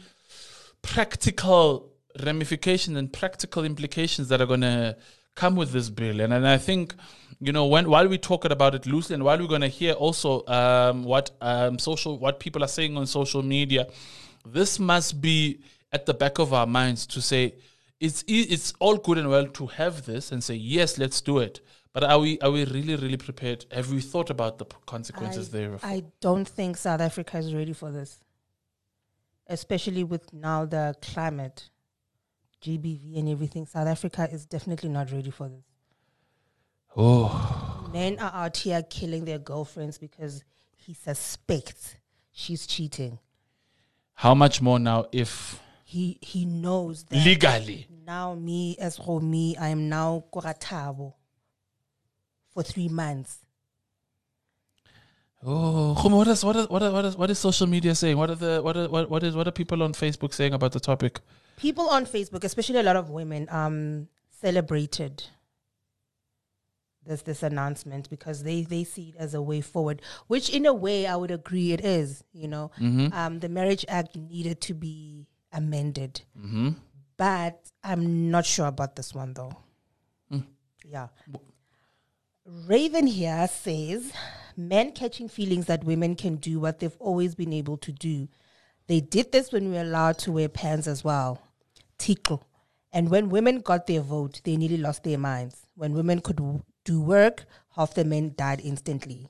practical 0.81 1.91
ramifications 2.23 2.97
and 2.97 3.11
practical 3.11 3.63
implications 3.63 4.27
that 4.29 4.41
are 4.41 4.45
going 4.45 4.61
to 4.61 4.97
come 5.35 5.55
with 5.55 5.71
this 5.71 5.89
bill. 5.89 6.21
And, 6.21 6.33
and 6.33 6.47
I 6.47 6.57
think, 6.57 6.93
you 7.39 7.51
know, 7.51 7.65
when 7.65 7.89
while 7.89 8.07
we're 8.07 8.17
talking 8.17 8.51
about 8.51 8.75
it 8.75 8.85
loosely 8.85 9.15
and 9.15 9.23
while 9.23 9.39
we're 9.39 9.47
going 9.47 9.61
to 9.61 9.67
hear 9.67 9.93
also 9.93 10.45
um, 10.47 11.03
what 11.03 11.31
um, 11.41 11.79
social, 11.79 12.19
what 12.19 12.39
people 12.39 12.63
are 12.63 12.67
saying 12.67 12.97
on 12.97 13.07
social 13.07 13.41
media, 13.41 13.87
this 14.45 14.79
must 14.79 15.21
be 15.21 15.61
at 15.91 16.05
the 16.05 16.13
back 16.13 16.39
of 16.39 16.53
our 16.53 16.67
minds 16.67 17.05
to 17.07 17.21
say 17.21 17.55
it's 18.01 18.23
e- 18.27 18.47
it's 18.49 18.73
all 18.79 18.97
good 18.97 19.17
and 19.17 19.29
well 19.29 19.47
to 19.47 19.67
have 19.67 20.05
this 20.05 20.31
and 20.31 20.43
say 20.43 20.55
yes, 20.55 20.97
let's 20.97 21.21
do 21.21 21.37
it. 21.39 21.61
But 21.93 22.03
are 22.03 22.19
we 22.19 22.39
are 22.39 22.51
we 22.51 22.65
really 22.65 22.95
really 22.95 23.17
prepared? 23.17 23.65
Have 23.71 23.91
we 23.91 24.01
thought 24.01 24.29
about 24.29 24.57
the 24.57 24.65
consequences 24.85 25.49
I, 25.49 25.57
thereof? 25.57 25.81
I 25.83 26.03
don't 26.19 26.47
think 26.47 26.77
South 26.77 27.01
Africa 27.01 27.37
is 27.37 27.53
ready 27.53 27.73
for 27.73 27.91
this, 27.91 28.21
especially 29.47 30.03
with 30.03 30.33
now 30.33 30.65
the 30.65 30.95
climate, 31.01 31.69
GBV, 32.63 33.17
and 33.19 33.29
everything. 33.29 33.65
South 33.65 33.87
Africa 33.87 34.27
is 34.31 34.45
definitely 34.45 34.89
not 34.89 35.11
ready 35.11 35.31
for 35.31 35.49
this. 35.49 35.65
oh, 36.95 37.89
Men 37.93 38.19
are 38.19 38.31
out 38.33 38.57
here 38.57 38.81
killing 38.83 39.25
their 39.25 39.39
girlfriends 39.39 39.97
because 39.97 40.43
he 40.77 40.93
suspects 40.93 41.95
she's 42.31 42.65
cheating. 42.65 43.19
how 44.13 44.33
much 44.35 44.61
more 44.61 44.79
now 44.79 45.05
if 45.11 45.59
He 45.91 46.17
he 46.21 46.45
knows 46.45 47.03
that 47.09 47.17
legally? 47.25 47.85
now 48.05 48.33
me 48.33 48.77
as 48.79 48.97
Romy, 48.97 49.57
I 49.57 49.67
am 49.67 49.89
now 49.89 50.23
Koratabo 50.33 51.15
for 52.53 52.63
three 52.63 52.87
months. 52.87 53.39
Oh, 55.43 55.93
what 56.07 56.29
is 56.29 56.45
what 56.45 56.55
is 56.55 56.69
what 56.69 56.81
is, 56.81 56.93
what 56.93 57.03
is 57.03 57.17
what 57.17 57.29
is 57.29 57.39
social 57.39 57.67
media 57.67 57.93
saying? 57.93 58.15
What 58.15 58.29
are 58.29 58.35
the 58.35 58.61
what 58.61 58.77
are, 58.77 58.87
what 58.87 59.09
what 59.09 59.21
is 59.23 59.35
what 59.35 59.49
are 59.49 59.51
people 59.51 59.83
on 59.83 59.91
Facebook 59.91 60.33
saying 60.33 60.53
about 60.53 60.71
the 60.71 60.79
topic? 60.79 61.19
People 61.57 61.89
on 61.89 62.05
Facebook, 62.05 62.45
especially 62.45 62.79
a 62.79 62.83
lot 62.83 62.95
of 62.95 63.09
women, 63.09 63.49
um, 63.49 64.07
celebrated 64.29 65.25
this 67.05 67.23
this 67.23 67.43
announcement 67.43 68.09
because 68.09 68.43
they 68.43 68.61
they 68.61 68.85
see 68.85 69.09
it 69.09 69.15
as 69.17 69.33
a 69.33 69.41
way 69.41 69.59
forward. 69.59 70.01
Which, 70.27 70.49
in 70.49 70.65
a 70.65 70.73
way, 70.73 71.05
I 71.05 71.17
would 71.17 71.31
agree 71.31 71.73
it 71.73 71.83
is. 71.83 72.23
You 72.31 72.47
know, 72.47 72.71
um, 73.11 73.39
the 73.39 73.49
Marriage 73.49 73.83
Act 73.89 74.15
needed 74.15 74.61
to 74.61 74.73
be 74.73 75.27
amended, 75.53 76.21
but 77.17 77.59
I'm 77.83 78.29
not 78.31 78.45
sure 78.45 78.67
about 78.67 78.95
this 78.95 79.13
one 79.13 79.33
though. 79.33 79.53
Yeah. 80.85 81.07
Raven 82.67 83.05
here 83.07 83.47
says 83.47 84.11
men 84.57 84.91
catching 84.91 85.29
feelings 85.29 85.67
that 85.67 85.83
women 85.83 86.15
can 86.15 86.35
do 86.37 86.59
what 86.59 86.79
they've 86.79 86.97
always 86.99 87.35
been 87.35 87.53
able 87.53 87.77
to 87.77 87.91
do. 87.91 88.27
They 88.87 88.99
did 88.99 89.31
this 89.31 89.51
when 89.51 89.69
we 89.69 89.75
were 89.77 89.83
allowed 89.83 90.17
to 90.19 90.31
wear 90.31 90.49
pants 90.49 90.87
as 90.87 91.03
well. 91.03 91.39
Tickle. 91.97 92.43
And 92.91 93.09
when 93.09 93.29
women 93.29 93.59
got 93.59 93.87
their 93.87 94.01
vote, 94.01 94.41
they 94.43 94.57
nearly 94.57 94.77
lost 94.77 95.03
their 95.03 95.17
minds. 95.19 95.65
When 95.75 95.93
women 95.93 96.19
could 96.19 96.37
w- 96.37 96.63
do 96.83 96.99
work, 97.01 97.45
half 97.75 97.93
the 97.93 98.03
men 98.03 98.33
died 98.35 98.59
instantly. 98.63 99.29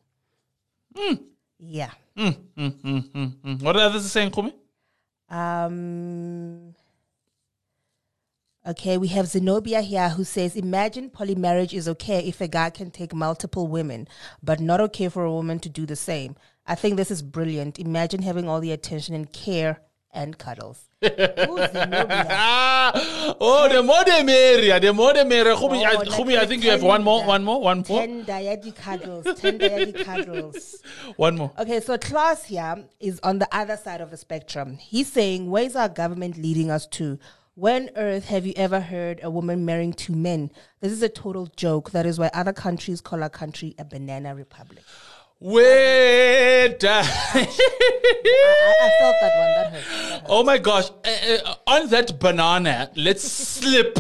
Yeah. 1.60 1.92
Mm, 2.18 2.36
mm, 2.58 2.82
mm, 2.82 3.12
mm, 3.12 3.36
mm. 3.44 3.62
What 3.62 3.76
are 3.76 3.84
others 3.86 4.10
saying, 4.12 4.32
Kumi? 4.32 4.56
Um, 5.32 6.76
okay, 8.68 8.98
we 8.98 9.08
have 9.08 9.28
Zenobia 9.28 9.82
here 9.82 10.10
who 10.10 10.26
says, 10.26 10.58
Imagine 10.58 11.10
polymarriage 11.10 11.74
is 11.74 11.88
okay 11.88 12.20
if 12.20 12.42
a 12.42 12.50
guy 12.50 12.70
can 12.70 12.92
take 12.92 13.14
multiple 13.14 13.68
women, 13.68 14.10
but 14.44 14.60
not 14.60 14.82
okay 14.82 15.08
for 15.08 15.24
a 15.24 15.32
woman 15.32 15.60
to 15.60 15.70
do 15.70 15.86
the 15.86 15.96
same. 15.96 16.36
I 16.68 16.76
think 16.76 16.98
this 16.98 17.10
is 17.10 17.22
brilliant. 17.22 17.80
Imagine 17.80 18.22
having 18.22 18.48
all 18.48 18.60
the 18.60 18.74
attention 18.74 19.16
and 19.16 19.32
care 19.32 19.82
and 20.14 20.38
cuddles. 20.38 20.91
Oh, 23.44 23.68
the 23.72 23.82
more 23.82 24.04
the 24.04 24.24
merrier, 24.24 24.76
oh, 24.76 24.80
the 24.80 24.94
more 24.94 25.14
the 25.14 25.26
merrier. 25.26 25.56
Khumi, 25.56 25.84
I, 25.84 25.96
Oh, 25.96 26.02
Khumi, 26.02 26.38
I 26.38 26.46
think 26.46 26.64
you 26.64 26.70
have 26.70 26.84
one 26.84 27.04
more, 27.04 27.26
one 27.26 27.44
more, 27.44 27.60
one 27.60 27.84
more, 27.90 28.02
cuddles. 28.06 28.28
Tender 29.40 29.70
yadi 29.70 30.06
cuddles. 30.06 30.76
one 31.16 31.38
more. 31.38 31.52
Okay, 31.58 31.80
so 31.80 31.98
Klaus 31.98 32.44
here 32.44 32.86
is 33.00 33.20
on 33.24 33.40
the 33.40 33.48
other 33.52 33.78
side 33.78 34.02
of 34.02 34.12
the 34.12 34.18
spectrum. 34.18 34.78
He's 34.78 35.12
saying, 35.12 35.50
Where's 35.50 35.76
our 35.76 35.90
government 35.90 36.38
leading 36.38 36.70
us 36.70 36.86
to? 36.88 37.18
When 37.56 37.90
earth 37.96 38.26
have 38.26 38.46
you 38.46 38.54
ever 38.56 38.80
heard 38.80 39.20
a 39.24 39.30
woman 39.30 39.66
marrying 39.66 39.94
two 39.94 40.14
men? 40.14 40.52
This 40.82 40.92
is 40.92 41.02
a 41.02 41.10
total 41.10 41.48
joke. 41.56 41.92
That 41.92 42.06
is 42.06 42.20
why 42.20 42.30
other 42.34 42.54
countries 42.54 43.02
call 43.02 43.24
our 43.24 43.30
country 43.30 43.76
a 43.78 43.86
banana 43.86 44.36
republic. 44.36 44.84
Wait. 45.44 46.84
I, 46.84 47.00
I 47.00 47.42
felt 49.00 49.16
that 49.22 49.34
one. 49.38 49.50
That 49.56 49.74
hurt. 49.74 50.10
That 50.10 50.26
oh 50.30 50.44
my 50.44 50.60
gosh. 50.60 50.92
Uh, 51.04 51.38
uh, 51.44 51.56
on 51.66 51.90
that 51.90 52.20
banana, 52.20 52.92
let's 52.96 53.24
slip 53.24 53.98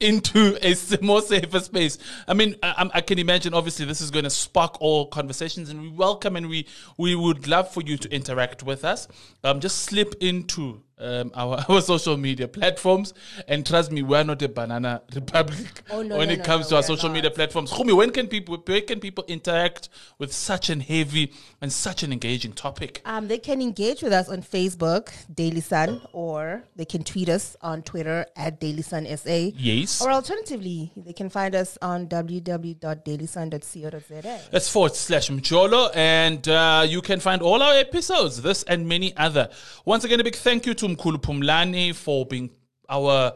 into 0.00 0.58
a 0.60 0.74
more 1.00 1.22
safer 1.22 1.60
space. 1.60 1.96
I 2.26 2.34
mean, 2.34 2.56
I, 2.64 2.90
I 2.92 3.00
can 3.02 3.20
imagine. 3.20 3.54
Obviously, 3.54 3.86
this 3.86 4.00
is 4.00 4.10
going 4.10 4.24
to 4.24 4.30
spark 4.30 4.80
all 4.80 5.06
conversations, 5.06 5.70
and 5.70 5.80
we 5.80 5.90
welcome 5.90 6.34
and 6.34 6.48
we 6.48 6.66
we 6.98 7.14
would 7.14 7.46
love 7.46 7.72
for 7.72 7.82
you 7.82 7.96
to 7.96 8.12
interact 8.12 8.64
with 8.64 8.84
us. 8.84 9.06
Um, 9.44 9.60
just 9.60 9.84
slip 9.84 10.16
into 10.20 10.82
um, 11.00 11.30
our 11.34 11.64
our 11.68 11.80
social 11.80 12.16
media 12.16 12.48
platforms, 12.48 13.14
and 13.48 13.66
trust 13.66 13.90
me, 13.92 14.02
we're 14.02 14.24
not 14.24 14.42
a 14.42 14.48
banana 14.48 15.02
republic 15.14 15.82
Oh, 15.90 16.02
no, 16.02 16.18
when 16.18 16.28
no, 16.28 16.34
it 16.34 16.38
no, 16.38 16.44
comes 16.44 16.66
to 16.68 16.76
our 16.76 16.82
social 16.82 17.08
not. 17.08 17.14
media 17.14 17.30
platforms. 17.30 17.72
Khumi, 17.72 17.96
when 17.96 18.10
can 18.10 18.26
people 18.26 18.56
where 18.64 18.80
can 18.80 18.98
people 19.00 19.24
interact 19.28 19.88
with 20.18 20.32
such 20.32 20.70
an 20.70 20.80
heavy 20.80 21.32
and 21.60 21.72
such 21.72 22.02
an 22.02 22.12
engaging 22.12 22.52
topic? 22.52 23.00
Um, 23.04 23.28
they 23.28 23.38
can 23.38 23.60
engage 23.62 24.02
with 24.02 24.12
us 24.12 24.28
on 24.28 24.42
Facebook, 24.42 25.10
Daily 25.32 25.60
Sun, 25.60 26.00
or 26.12 26.64
they 26.76 26.84
can 26.84 27.02
tweet 27.04 27.28
us 27.28 27.56
on 27.62 27.82
Twitter 27.82 28.26
at 28.36 28.60
Daily 28.60 28.82
Sun 28.82 29.06
SA. 29.16 29.50
Yes. 29.56 30.02
Or 30.02 30.10
alternatively, 30.10 30.92
they 30.96 31.12
can 31.12 31.30
find 31.30 31.54
us 31.54 31.78
on 31.82 32.06
www.dailysun.co.za. 32.08 34.40
That's 34.50 34.68
forward 34.68 34.94
slash 34.94 35.30
Mjolo, 35.30 35.90
and 35.94 36.46
uh, 36.48 36.84
you 36.86 37.00
can 37.02 37.20
find 37.20 37.42
all 37.42 37.62
our 37.62 37.74
episodes, 37.74 38.42
this 38.42 38.62
and 38.64 38.88
many 38.88 39.16
other. 39.16 39.48
Once 39.84 40.04
again, 40.04 40.20
a 40.20 40.24
big 40.24 40.34
thank 40.36 40.66
you 40.66 40.74
to 40.74 40.86
Phumulani 40.96 41.94
for 41.94 42.26
being 42.26 42.50
our 42.88 43.32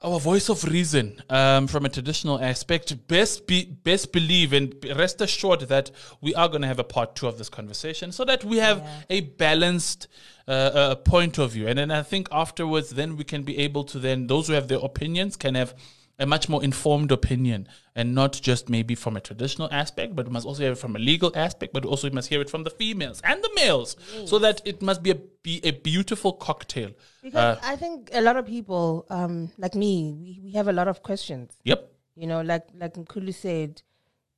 our 0.00 0.20
voice 0.20 0.48
of 0.48 0.62
reason 0.62 1.20
um, 1.28 1.66
from 1.66 1.84
a 1.84 1.88
traditional 1.88 2.40
aspect. 2.40 2.94
Best 3.08 3.46
be 3.48 3.64
best 3.64 4.12
believe 4.12 4.52
and 4.52 4.72
rest 4.96 5.20
assured 5.20 5.62
that 5.62 5.90
we 6.20 6.34
are 6.36 6.48
going 6.48 6.62
to 6.62 6.68
have 6.68 6.78
a 6.78 6.84
part 6.84 7.16
two 7.16 7.26
of 7.26 7.36
this 7.38 7.48
conversation, 7.48 8.12
so 8.12 8.24
that 8.24 8.44
we 8.44 8.58
have 8.58 8.78
Yeah. 8.78 9.00
a 9.10 9.20
balanced 9.22 10.06
uh, 10.46 10.50
uh, 10.52 10.94
point 10.94 11.38
of 11.38 11.50
view, 11.52 11.66
and 11.66 11.78
then 11.78 11.90
I 11.90 12.02
think 12.02 12.28
afterwards, 12.30 12.90
then 12.90 13.16
we 13.16 13.24
can 13.24 13.42
be 13.42 13.58
able 13.58 13.82
to 13.84 13.98
then 13.98 14.28
those 14.28 14.46
who 14.46 14.52
have 14.54 14.68
their 14.68 14.78
opinions 14.78 15.36
can 15.36 15.54
have 15.56 15.74
a 16.18 16.26
much 16.26 16.48
more 16.48 16.62
informed 16.64 17.12
opinion 17.12 17.68
and 17.94 18.14
not 18.14 18.32
just 18.32 18.68
maybe 18.68 18.94
from 18.94 19.16
a 19.16 19.20
traditional 19.20 19.68
aspect, 19.70 20.16
but 20.16 20.26
we 20.26 20.32
must 20.32 20.46
also 20.46 20.62
hear 20.62 20.72
it 20.72 20.78
from 20.78 20.96
a 20.96 20.98
legal 20.98 21.30
aspect, 21.36 21.72
but 21.72 21.84
also 21.84 22.08
we 22.08 22.14
must 22.14 22.28
hear 22.28 22.40
it 22.40 22.50
from 22.50 22.64
the 22.64 22.70
females 22.70 23.20
and 23.24 23.42
the 23.42 23.50
males 23.54 23.96
so 24.26 24.38
that 24.38 24.60
it 24.64 24.82
must 24.82 25.02
be 25.02 25.10
a, 25.10 25.14
be 25.42 25.60
a 25.62 25.70
beautiful 25.70 26.32
cocktail. 26.32 26.90
Because 27.22 27.58
I 27.62 27.76
think 27.76 28.10
a 28.12 28.20
lot 28.20 28.36
of 28.36 28.46
people, 28.46 29.06
um, 29.10 29.50
like 29.58 29.74
me, 29.74 30.12
we, 30.12 30.40
we 30.42 30.52
have 30.52 30.66
a 30.68 30.72
lot 30.72 30.88
of 30.88 31.02
questions. 31.02 31.56
Yep. 31.64 31.92
You 32.16 32.26
know, 32.26 32.40
like 32.40 32.66
like 32.74 32.94
Nkulu 32.94 33.32
said, 33.32 33.82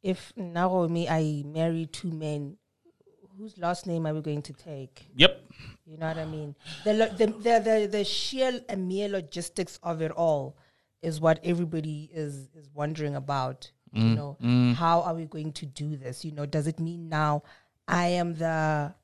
if 0.02 0.34
now 0.36 0.68
Naomi 0.68 1.08
I 1.08 1.42
marry 1.46 1.86
two 1.86 2.10
men, 2.10 2.58
whose 3.38 3.56
last 3.56 3.86
name 3.86 4.06
are 4.06 4.12
we 4.12 4.20
going 4.20 4.42
to 4.42 4.52
take? 4.52 5.06
Yep. 5.16 5.50
You 5.86 5.96
know 5.96 6.08
what 6.08 6.18
I 6.18 6.26
mean? 6.26 6.54
The 6.84 6.92
lo- 6.92 7.08
the 7.08 7.26
the 7.26 7.60
the, 7.64 7.88
the 7.90 8.04
sheer 8.04 8.60
and 8.68 8.86
mere 8.86 9.08
logistics 9.08 9.78
of 9.82 10.02
it 10.02 10.10
all 10.10 10.58
is 11.02 11.20
what 11.20 11.40
everybody 11.44 12.10
is 12.12 12.48
is 12.54 12.68
wondering 12.74 13.14
about. 13.16 13.70
You 13.92 14.02
mm, 14.02 14.16
know, 14.16 14.36
mm. 14.40 14.74
how 14.74 15.02
are 15.02 15.14
we 15.14 15.24
going 15.24 15.52
to 15.54 15.66
do 15.66 15.96
this? 15.96 16.24
You 16.24 16.30
know, 16.32 16.46
does 16.46 16.66
it 16.68 16.78
mean 16.78 17.08
now 17.08 17.42
I 17.88 18.06
am 18.08 18.34
the 18.34 18.94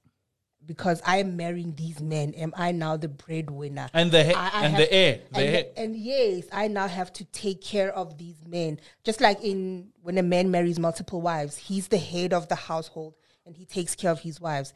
because 0.64 1.00
I 1.06 1.18
am 1.18 1.36
marrying 1.36 1.74
these 1.76 2.00
men, 2.00 2.34
am 2.34 2.52
I 2.56 2.72
now 2.72 2.96
the 2.96 3.08
breadwinner? 3.08 3.88
And 3.94 4.10
the 4.10 4.24
he- 4.24 4.34
I- 4.34 4.48
I 4.48 4.64
and 4.64 4.74
have- 4.74 4.78
the 4.78 4.92
heir, 4.92 5.20
the 5.32 5.38
and, 5.40 5.54
heir. 5.56 5.64
and 5.76 5.96
yes, 5.96 6.44
I 6.52 6.68
now 6.68 6.88
have 6.88 7.12
to 7.14 7.24
take 7.24 7.62
care 7.62 7.92
of 7.92 8.18
these 8.18 8.36
men. 8.46 8.80
Just 9.04 9.20
like 9.20 9.42
in 9.42 9.88
when 10.02 10.18
a 10.18 10.22
man 10.22 10.50
marries 10.50 10.78
multiple 10.78 11.20
wives, 11.20 11.56
he's 11.56 11.88
the 11.88 11.98
head 11.98 12.32
of 12.32 12.48
the 12.48 12.56
household 12.56 13.14
and 13.44 13.56
he 13.56 13.64
takes 13.64 13.94
care 13.94 14.10
of 14.10 14.20
his 14.20 14.40
wives. 14.40 14.72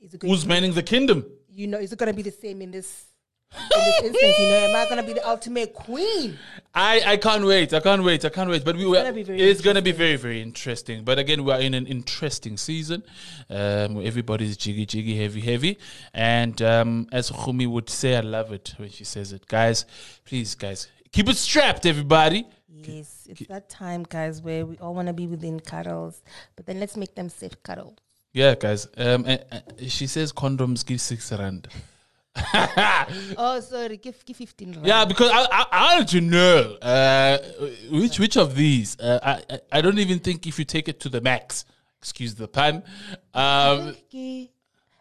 Is 0.00 0.14
it 0.14 0.22
Who's 0.22 0.44
manning 0.46 0.72
the 0.74 0.82
kingdom? 0.82 1.24
you 1.48 1.66
know, 1.66 1.78
is 1.78 1.92
it 1.92 1.98
going 1.98 2.10
to 2.10 2.16
be 2.16 2.22
the 2.22 2.30
same 2.30 2.62
in 2.62 2.70
this 2.70 3.06
in 3.54 3.78
this 3.84 4.02
instance? 4.02 4.38
You 4.38 4.48
know, 4.48 4.66
am 4.68 4.76
I 4.76 4.84
going 4.84 5.00
to 5.00 5.06
be 5.06 5.12
the 5.12 5.28
ultimate 5.28 5.74
queen? 5.74 6.38
I, 6.74 7.02
I 7.04 7.16
can't 7.18 7.44
wait. 7.44 7.74
I 7.74 7.80
can't 7.80 8.02
wait. 8.02 8.24
I 8.24 8.30
can't 8.30 8.48
wait. 8.48 8.64
But 8.64 8.76
we 8.76 8.86
were, 8.86 8.96
gonna 8.96 9.12
be 9.12 9.22
very 9.22 9.40
it's 9.40 9.60
going 9.60 9.76
to 9.76 9.82
be 9.82 9.92
very, 9.92 10.16
very 10.16 10.40
interesting. 10.40 11.04
But 11.04 11.18
again, 11.18 11.44
we 11.44 11.52
are 11.52 11.60
in 11.60 11.74
an 11.74 11.86
interesting 11.86 12.56
season 12.56 13.02
um, 13.50 14.04
everybody's 14.04 14.56
jiggy, 14.56 14.86
jiggy, 14.86 15.16
heavy, 15.16 15.40
heavy. 15.40 15.78
And 16.14 16.60
um, 16.62 17.08
as 17.12 17.30
Khumi 17.30 17.66
would 17.66 17.90
say, 17.90 18.16
I 18.16 18.20
love 18.20 18.52
it 18.52 18.74
when 18.76 18.90
she 18.90 19.04
says 19.04 19.32
it. 19.32 19.46
Guys, 19.46 19.84
please, 20.24 20.54
guys, 20.54 20.88
keep 21.12 21.28
it 21.28 21.36
strapped, 21.36 21.86
everybody. 21.86 22.46
Yes, 22.68 23.28
it's 23.28 23.46
that 23.48 23.68
time, 23.68 24.04
guys, 24.08 24.42
where 24.42 24.66
we 24.66 24.76
all 24.78 24.94
want 24.94 25.06
to 25.06 25.12
be 25.14 25.26
within 25.26 25.60
cuddles, 25.60 26.22
but 26.56 26.66
then 26.66 26.80
let's 26.80 26.96
make 26.96 27.14
them 27.14 27.28
safe 27.28 27.62
cuddles. 27.62 27.96
Yeah, 28.32 28.54
guys. 28.54 28.88
Um, 28.96 29.24
uh, 29.26 29.36
uh, 29.52 29.60
she 29.88 30.06
says 30.06 30.32
condoms 30.32 30.84
give 30.84 31.00
six 31.00 31.30
rand. 31.30 31.68
Oh, 33.36 33.60
sorry, 33.60 33.96
give 33.98 34.24
give 34.24 34.36
fifteen. 34.36 34.72
Rand. 34.72 34.86
Yeah, 34.86 35.04
because 35.04 35.30
I, 35.30 35.46
I, 35.50 35.66
I 35.72 35.94
wanted 35.94 36.08
to 36.08 36.20
know 36.20 36.76
uh, 36.82 37.38
which 37.90 38.18
which 38.18 38.36
of 38.36 38.54
these. 38.54 38.98
Uh, 38.98 39.18
I, 39.50 39.60
I 39.70 39.80
don't 39.80 39.98
even 39.98 40.18
think 40.18 40.46
if 40.46 40.58
you 40.58 40.64
take 40.64 40.88
it 40.88 41.00
to 41.00 41.08
the 41.08 41.20
max, 41.20 41.64
excuse 41.98 42.34
the 42.34 42.48
pun. 42.48 42.82
Um, 43.34 43.94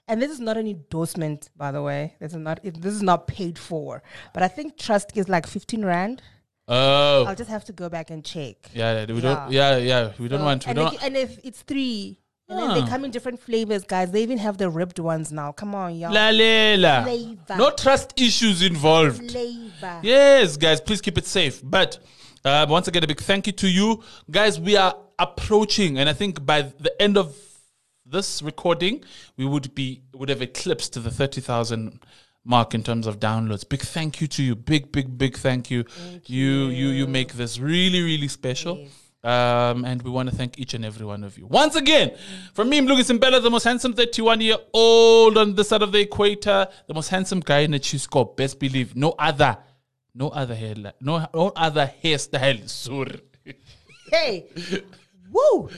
And 0.07 0.21
this 0.21 0.31
is 0.31 0.41
not 0.41 0.57
an 0.57 0.67
endorsement, 0.67 1.49
by 1.55 1.71
the 1.71 1.81
way. 1.81 2.15
This 2.19 2.31
is 2.33 2.37
not. 2.39 2.59
It, 2.63 2.81
this 2.81 2.93
is 2.93 3.01
not 3.03 3.27
paid 3.27 3.57
for. 3.57 4.03
But 4.33 4.43
I 4.43 4.49
think 4.49 4.77
Trust 4.77 5.13
gives 5.13 5.29
like 5.29 5.47
fifteen 5.47 5.85
rand. 5.85 6.21
oh, 6.67 7.23
I'll 7.25 7.35
just 7.35 7.49
have 7.49 7.63
to 7.65 7.73
go 7.73 7.87
back 7.89 8.09
and 8.11 8.23
check. 8.25 8.57
yeah, 8.73 9.05
we 9.05 9.15
Yeah. 9.15 9.21
don't. 9.21 9.51
Yeah, 9.51 9.77
yeah, 9.77 10.11
we 10.19 10.27
don't 10.27 10.39
So- 10.39 10.45
want. 10.45 10.65
We 10.65 10.69
and, 10.71 10.77
don't. 10.77 10.99
they- 10.99 11.05
and 11.07 11.15
if 11.17 11.39
it's 11.43 11.61
three, 11.61 12.19
and 12.51 12.59
then 12.59 12.83
they 12.83 12.89
come 12.89 13.05
in 13.05 13.11
different 13.11 13.39
flavors, 13.39 13.83
guys. 13.83 14.11
They 14.11 14.21
even 14.23 14.37
have 14.37 14.57
the 14.57 14.69
ribbed 14.69 14.99
ones 14.99 15.31
now. 15.31 15.51
Come 15.51 15.73
on, 15.73 15.95
y'all. 15.95 16.11
Lalela. 16.11 17.03
Flavor. 17.03 17.57
No 17.57 17.71
trust 17.71 18.19
issues 18.19 18.61
involved. 18.61 19.31
Flavor. 19.31 19.99
Yes, 20.03 20.57
guys, 20.57 20.81
please 20.81 21.01
keep 21.01 21.17
it 21.17 21.25
safe. 21.25 21.61
But 21.63 21.99
uh, 22.43 22.65
once 22.69 22.87
again, 22.87 23.03
a 23.03 23.07
big 23.07 23.21
thank 23.21 23.47
you 23.47 23.53
to 23.53 23.69
you, 23.69 24.03
guys. 24.29 24.59
We 24.59 24.75
are 24.75 24.95
approaching, 25.17 25.99
and 25.99 26.09
I 26.09 26.13
think 26.13 26.45
by 26.45 26.63
the 26.63 26.93
end 27.01 27.17
of 27.17 27.35
this 28.05 28.41
recording, 28.41 29.03
we 29.37 29.45
would 29.45 29.73
be 29.73 30.01
would 30.13 30.29
have 30.29 30.41
eclipsed 30.41 31.01
the 31.01 31.11
thirty 31.11 31.41
thousand 31.41 31.99
mark 32.43 32.73
in 32.73 32.83
terms 32.83 33.07
of 33.07 33.19
downloads. 33.19 33.67
Big 33.67 33.81
thank 33.81 34.19
you 34.19 34.27
to 34.27 34.43
you. 34.43 34.55
Big, 34.55 34.91
big, 34.91 35.17
big 35.17 35.37
thank 35.37 35.69
you. 35.69 35.85
you, 36.25 36.65
you, 36.67 36.87
you 36.87 37.07
make 37.07 37.33
this 37.33 37.59
really, 37.59 38.01
really 38.01 38.27
special. 38.27 38.87
Um, 39.23 39.85
and 39.85 40.01
we 40.01 40.09
want 40.09 40.29
to 40.29 40.35
thank 40.35 40.57
each 40.57 40.73
and 40.73 40.83
every 40.83 41.05
one 41.05 41.23
of 41.23 41.37
you. 41.37 41.45
Once 41.45 41.75
again, 41.75 42.11
from 42.53 42.69
me, 42.69 42.79
Mlugis 42.79 43.15
Mbella, 43.15 43.41
the 43.41 43.51
most 43.51 43.63
handsome 43.65 43.93
31 43.93 44.41
year 44.41 44.57
old 44.73 45.37
on 45.37 45.53
the 45.53 45.63
side 45.63 45.83
of 45.83 45.91
the 45.91 45.99
equator, 45.99 46.67
the 46.87 46.93
most 46.93 47.09
handsome 47.09 47.39
guy 47.39 47.59
in 47.59 47.71
the 47.71 47.79
Chisco, 47.79 48.35
best 48.35 48.59
believe. 48.59 48.95
No 48.95 49.13
other, 49.19 49.57
no 50.15 50.29
other 50.29 50.55
hair, 50.55 50.73
no, 50.99 51.27
no 51.33 51.51
other 51.55 51.91
hairstyle. 52.03 52.67
Sorry. 52.67 53.21
Hey, 54.09 54.47
woo! 55.31 55.69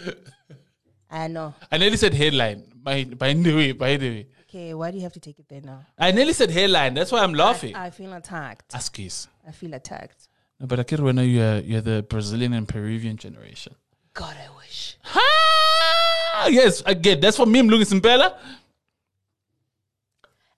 I 1.10 1.28
know. 1.28 1.54
I 1.72 1.78
nearly 1.78 1.98
said 1.98 2.14
hairline. 2.14 2.64
By, 2.76 3.04
by 3.04 3.34
the 3.34 3.56
way, 3.56 3.72
by 3.74 3.98
the 3.98 4.10
way. 4.10 4.28
Okay, 4.50 4.74
why 4.74 4.92
do 4.92 4.98
you 4.98 5.04
have 5.04 5.14
to 5.14 5.20
take 5.20 5.40
it 5.40 5.50
there 5.50 5.62
now? 5.62 5.86
I 5.98 6.12
nearly 6.12 6.34
said 6.34 6.50
hairline. 6.50 6.94
That's 6.94 7.12
why 7.12 7.24
I'm 7.24 7.34
laughing. 7.34 7.76
I 7.76 7.90
feel 7.90 8.14
attacked. 8.14 8.74
Ask 8.74 9.00
is. 9.00 9.28
I 9.48 9.52
feel 9.52 9.74
attacked. 9.74 10.28
No, 10.64 10.68
but 10.68 10.80
I 10.80 10.84
can't 10.84 11.02
remember 11.02 11.26
you're, 11.26 11.56
uh, 11.56 11.60
you're 11.60 11.82
the 11.82 12.04
Brazilian 12.04 12.54
and 12.54 12.66
Peruvian 12.66 13.18
generation. 13.18 13.76
God, 14.14 14.34
I 14.42 14.48
wish. 14.56 14.98
Ha! 15.02 16.48
Yes, 16.50 16.82
again, 16.86 17.20
that's 17.20 17.36
for 17.36 17.46
me, 17.46 17.60
Mlungis 17.60 18.00
Mbella. 18.00 18.38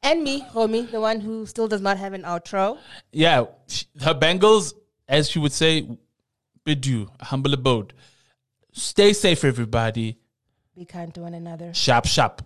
And 0.04 0.22
me, 0.24 0.42
homie, 0.54 0.92
the 0.92 1.02
one 1.02 1.22
who 1.22 1.48
still 1.48 1.68
does 1.68 1.82
not 1.82 1.98
have 1.98 2.14
an 2.14 2.22
outro. 2.22 2.78
Yeah, 3.12 3.46
sh- 3.68 3.86
her 4.00 4.14
bangles, 4.14 4.76
as 5.08 5.28
she 5.28 5.40
would 5.40 5.52
say, 5.52 5.88
bid 6.64 6.86
you, 6.86 7.10
a 7.20 7.26
humble 7.26 7.56
abode. 7.56 7.94
Stay 8.74 9.12
safe, 9.12 9.44
everybody. 9.44 10.20
Be 10.78 10.86
kind 10.86 11.12
to 11.16 11.22
one 11.22 11.34
another. 11.34 11.74
Sharp, 11.74 12.06
sharp. 12.06 12.44